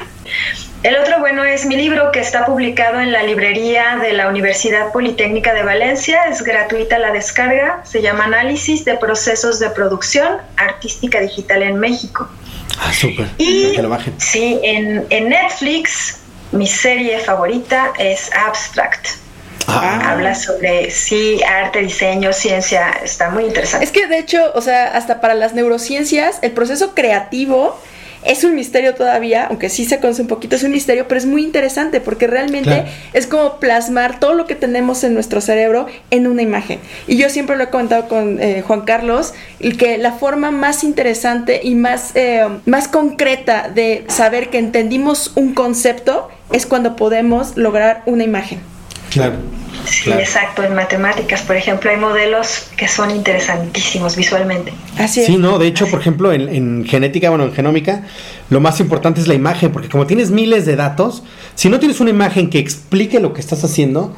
El 0.82 0.96
otro 0.96 1.20
bueno 1.20 1.44
es 1.44 1.66
mi 1.66 1.76
libro 1.76 2.10
que 2.14 2.22
está 2.22 2.46
publicado 2.46 3.02
en 3.02 3.12
la 3.12 3.22
librería 3.24 3.98
de 4.02 4.14
la 4.14 4.30
Universidad 4.30 4.94
Politécnica 4.94 5.54
de 5.54 5.64
Valencia. 5.64 6.24
Es 6.32 6.42
gratuita 6.42 7.00
la 7.00 7.12
descarga. 7.12 7.82
Se 7.84 8.02
llama 8.02 8.24
Análisis 8.24 8.86
de 8.86 8.96
Procesos 8.96 9.60
de 9.60 9.70
Producción 9.72 10.38
Artística 10.56 11.20
Digital 11.20 11.64
en 11.64 11.80
México. 11.80 12.30
Ah, 12.80 12.94
súper. 12.94 13.28
Y 13.38 13.74
sí, 14.20 14.58
en, 14.64 15.06
en 15.10 15.30
Netflix 15.30 16.20
mi 16.52 16.68
serie 16.68 17.20
favorita 17.20 17.94
es 17.98 18.32
Abstract. 18.34 19.08
Ah. 19.68 20.14
Habla 20.14 20.34
sobre, 20.34 20.90
sí, 20.90 21.42
arte, 21.44 21.80
diseño, 21.80 22.34
ciencia, 22.34 22.90
está 23.04 23.30
muy 23.30 23.46
interesante. 23.46 23.86
Es 23.86 23.92
que 23.92 24.08
de 24.08 24.18
hecho, 24.18 24.52
o 24.56 24.62
sea, 24.62 24.96
hasta 24.96 25.22
para 25.22 25.36
las 25.36 25.54
neurociencias, 25.54 26.40
el 26.42 26.52
proceso 26.52 26.96
creativo 26.96 27.80
es 28.24 28.44
un 28.44 28.56
misterio 28.56 28.96
todavía, 28.96 29.46
aunque 29.48 29.70
sí 29.70 29.86
se 29.86 30.00
conoce 30.00 30.22
un 30.22 30.28
poquito, 30.28 30.56
es 30.56 30.64
un 30.64 30.72
misterio, 30.72 31.08
pero 31.08 31.18
es 31.18 31.26
muy 31.26 31.44
interesante 31.44 32.02
porque 32.02 32.28
realmente 32.28 32.86
es 33.14 33.28
como 33.28 33.60
plasmar 33.60 34.20
todo 34.20 34.34
lo 34.34 34.46
que 34.46 34.56
tenemos 34.56 35.04
en 35.04 35.14
nuestro 35.14 35.42
cerebro 35.42 35.88
en 36.12 36.28
una 36.28 36.42
imagen. 36.42 36.80
Y 37.08 37.18
yo 37.18 37.30
siempre 37.30 37.56
lo 37.56 37.64
he 37.64 37.70
comentado 37.70 38.08
con 38.08 38.42
eh, 38.42 38.64
Juan 38.66 38.82
Carlos, 38.82 39.34
que 39.78 39.98
la 39.98 40.14
forma 40.14 40.52
más 40.52 40.84
interesante 40.84 41.62
y 41.64 41.76
más, 41.76 42.12
eh, 42.16 42.46
más 42.66 42.88
concreta 42.88 43.70
de 43.74 44.06
saber 44.08 44.50
que 44.50 44.58
entendimos 44.58 45.32
un 45.36 45.54
concepto 45.54 46.30
es 46.52 46.66
cuando 46.66 46.96
podemos 46.96 47.56
lograr 47.56 48.04
una 48.06 48.24
imagen. 48.24 48.60
Claro. 49.12 49.38
Sí, 49.86 50.12
exacto. 50.12 50.64
En 50.64 50.76
matemáticas, 50.76 51.42
por 51.42 51.56
ejemplo, 51.56 51.90
hay 51.90 51.98
modelos 51.98 52.70
que 52.78 52.88
son 52.88 53.12
interesantísimos 53.12 54.16
visualmente. 54.16 54.74
Así 54.98 55.22
es. 55.22 55.28
Sí, 55.28 55.38
no, 55.38 55.58
de 55.58 55.68
hecho, 55.68 55.88
por 55.88 56.00
ejemplo, 56.00 56.32
en, 56.32 56.50
en, 56.50 56.86
genética, 56.86 57.30
bueno, 57.30 57.46
en 57.46 57.54
genómica, 57.54 58.04
lo 58.50 58.60
más 58.60 58.80
importante 58.80 59.22
es 59.22 59.28
la 59.28 59.34
imagen, 59.34 59.72
porque 59.72 59.90
como 59.90 60.06
tienes 60.08 60.32
miles 60.32 60.66
de 60.66 60.76
datos, 60.76 61.24
si 61.56 61.70
no 61.70 61.80
tienes 61.80 62.00
una 62.00 62.10
imagen 62.10 62.50
que 62.50 62.60
explique 62.60 63.20
lo 63.20 63.34
que 63.34 63.42
estás 63.42 63.64
haciendo, 63.64 64.16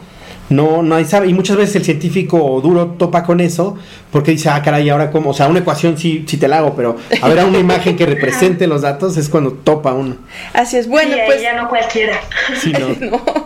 no, 0.52 0.84
no 0.84 0.96
hay 0.96 1.06
sabe. 1.06 1.28
Y 1.28 1.34
muchas 1.34 1.58
veces 1.58 1.78
el 1.78 1.86
científico 1.86 2.60
duro 2.62 2.88
topa 2.98 3.24
con 3.24 3.40
eso 3.40 3.78
porque 4.12 4.32
dice, 4.32 4.50
ah, 4.50 4.62
caray, 4.62 4.90
ahora 4.90 5.10
como, 5.10 5.32
o 5.32 5.34
sea, 5.34 5.48
una 5.48 5.60
ecuación 5.60 5.98
sí, 5.98 6.26
sí 6.28 6.38
te 6.38 6.48
la 6.48 6.60
hago, 6.60 6.76
pero 6.76 6.98
a 7.22 7.30
ver, 7.30 7.40
a 7.40 7.46
una 7.46 7.58
imagen 7.58 7.96
que 7.96 8.06
represente 8.06 8.68
los 8.72 8.82
datos 8.82 9.18
es 9.18 9.30
cuando 9.30 9.54
topa 9.54 9.94
uno. 9.94 10.18
Así 10.54 10.78
es, 10.78 10.88
bueno, 10.88 11.16
pues. 11.26 11.42
ya 11.42 11.56
no 11.56 11.70
cualquiera. 11.70 12.20
Sí, 12.62 12.74
no. 12.74 13.22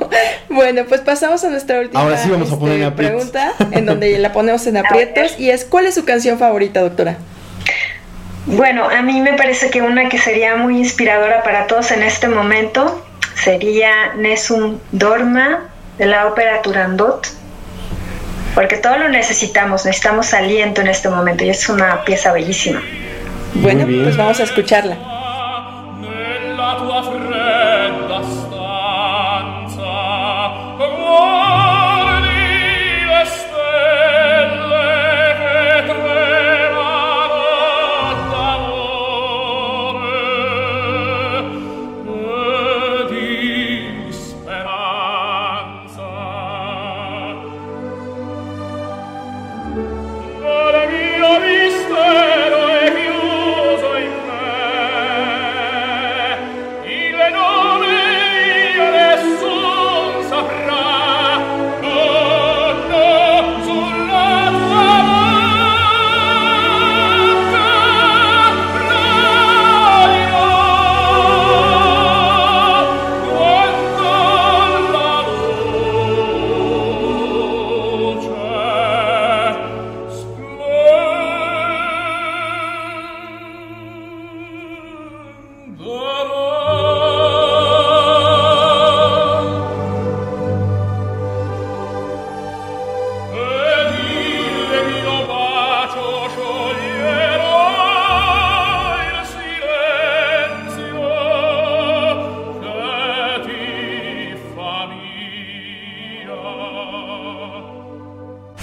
Bueno, 0.49 0.85
pues 0.87 1.01
pasamos 1.01 1.43
a 1.43 1.49
nuestra 1.49 1.79
última 1.79 2.01
ahora 2.01 2.17
sí 2.17 2.29
vamos 2.29 2.51
a 2.51 2.57
poner 2.57 2.79
este, 2.81 2.91
pregunta, 2.91 3.53
en 3.71 3.85
donde 3.85 4.17
la 4.17 4.31
ponemos 4.31 4.65
en 4.67 4.77
aprietos, 4.85 5.39
y 5.39 5.49
es, 5.49 5.65
¿cuál 5.65 5.85
es 5.85 5.95
su 5.95 6.05
canción 6.05 6.39
favorita, 6.39 6.81
doctora? 6.81 7.17
Bueno, 8.45 8.87
a 8.87 9.01
mí 9.01 9.21
me 9.21 9.33
parece 9.33 9.69
que 9.69 9.81
una 9.81 10.07
que 10.07 10.19
sería 10.19 10.55
muy 10.55 10.77
inspiradora 10.77 11.41
para 11.43 11.65
todos 11.65 11.91
en 11.91 12.03
este 12.03 12.27
momento 12.27 13.03
sería 13.33 14.13
Nessun 14.15 14.79
Dorma 14.91 15.65
de 15.97 16.05
la 16.05 16.27
ópera 16.27 16.61
Turandot, 16.61 17.27
porque 18.53 18.77
todo 18.77 18.97
lo 18.97 19.09
necesitamos, 19.09 19.85
necesitamos 19.85 20.33
aliento 20.33 20.81
en 20.81 20.87
este 20.87 21.09
momento 21.09 21.43
y 21.43 21.49
es 21.49 21.67
una 21.69 22.03
pieza 22.05 22.31
bellísima. 22.31 22.81
Bueno, 23.55 23.85
pues 23.85 24.15
vamos 24.15 24.39
a 24.39 24.43
escucharla. 24.43 25.14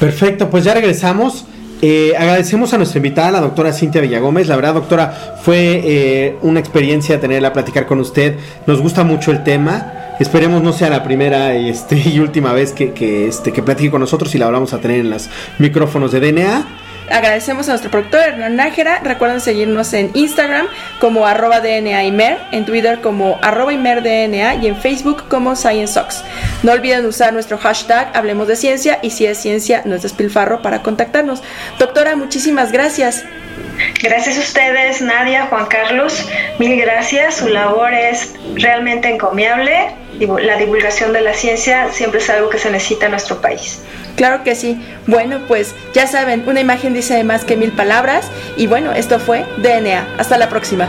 Perfecto, 0.03 0.51
pues 0.51 0.65
ya 0.65 0.75
regresamos. 0.75 1.45
Eh, 1.81 2.13
agradecemos 2.19 2.75
a 2.75 2.77
nuestra 2.77 2.99
invitada, 2.99 3.31
la 3.31 3.41
doctora 3.41 3.73
Cintia 3.73 4.01
Villagómez. 4.01 4.49
La 4.49 4.57
verdad, 4.57 4.75
doctora, 4.75 5.37
fue 5.41 5.81
eh, 5.85 6.37
una 6.43 6.59
experiencia 6.59 7.21
tenerla 7.21 7.53
platicar 7.53 7.87
con 7.87 8.01
usted. 8.01 8.37
Nos 8.67 8.81
gusta 8.81 9.05
mucho 9.05 9.31
el 9.31 9.45
tema. 9.45 10.17
Esperemos 10.19 10.61
no 10.61 10.73
sea 10.73 10.91
la 10.91 11.05
primera 11.05 11.55
este, 11.55 12.03
y 12.05 12.19
última 12.19 12.53
vez 12.53 12.73
que, 12.73 12.91
que, 12.91 13.29
este, 13.29 13.53
que 13.53 13.63
platique 13.63 13.93
con 13.93 14.01
nosotros 14.01 14.35
y 14.35 14.39
la 14.39 14.51
vamos 14.51 14.73
a 14.73 14.81
tener 14.81 14.99
en 14.99 15.11
los 15.11 15.31
micrófonos 15.61 16.11
de 16.11 16.19
DNA. 16.19 16.82
Agradecemos 17.11 17.69
a 17.69 17.73
nuestro 17.73 17.91
productor 17.91 18.21
Hernán 18.21 18.57
Nájera. 18.57 19.01
Recuerden 19.01 19.41
seguirnos 19.41 19.93
en 19.93 20.11
Instagram 20.15 20.67
como 21.01 21.27
arroba 21.27 21.61
DNA 21.61 22.05
Imer, 22.05 22.39
en 22.53 22.65
Twitter 22.65 23.01
como 23.01 23.39
arroba 23.43 23.73
ImerDNA 23.73 24.57
y 24.57 24.67
en 24.67 24.77
Facebook 24.77 25.25
como 25.29 25.57
ScienceOx. 25.57 26.23
No 26.63 26.73
olviden 26.73 27.05
usar 27.07 27.33
nuestro 27.33 27.59
hashtag 27.59 28.11
Hablemos 28.15 28.49
de 28.49 28.57
Ciencia 28.57 28.99
y 29.03 29.11
si 29.11 29.27
es 29.27 29.39
ciencia 29.39 29.83
no 29.85 29.95
es 29.95 30.03
despilfarro 30.03 30.63
para 30.63 30.83
contactarnos. 30.83 31.43
Doctora, 31.79 32.17
muchísimas 32.17 32.73
gracias. 32.73 33.25
Gracias 34.03 34.37
a 34.37 34.41
ustedes, 34.41 35.01
Nadia, 35.01 35.47
Juan 35.47 35.67
Carlos. 35.67 36.29
Mil 36.59 36.81
gracias. 36.81 37.37
Su 37.37 37.49
labor 37.49 37.93
es 37.93 38.35
realmente 38.55 39.09
encomiable. 39.09 39.91
La 40.43 40.57
divulgación 40.57 41.13
de 41.13 41.21
la 41.21 41.35
ciencia 41.35 41.91
siempre 41.91 42.21
es 42.21 42.31
algo 42.31 42.49
que 42.49 42.59
se 42.59 42.71
necesita 42.71 43.07
en 43.07 43.13
nuestro 43.13 43.41
país. 43.41 43.83
Claro 44.17 44.45
que 44.45 44.55
sí. 44.55 44.81
Bueno, 45.07 45.41
pues 45.49 45.75
ya 45.95 46.07
saben, 46.07 46.45
una 46.47 46.61
imagen 46.61 46.95
dice 46.95 47.25
más 47.25 47.45
que 47.45 47.57
mil 47.57 47.73
palabras. 47.73 48.31
Y 48.57 48.67
bueno, 48.67 48.93
esto 48.93 49.19
fue 49.19 49.45
DNA. 49.59 50.07
Hasta 50.19 50.39
la 50.39 50.49
próxima. 50.49 50.89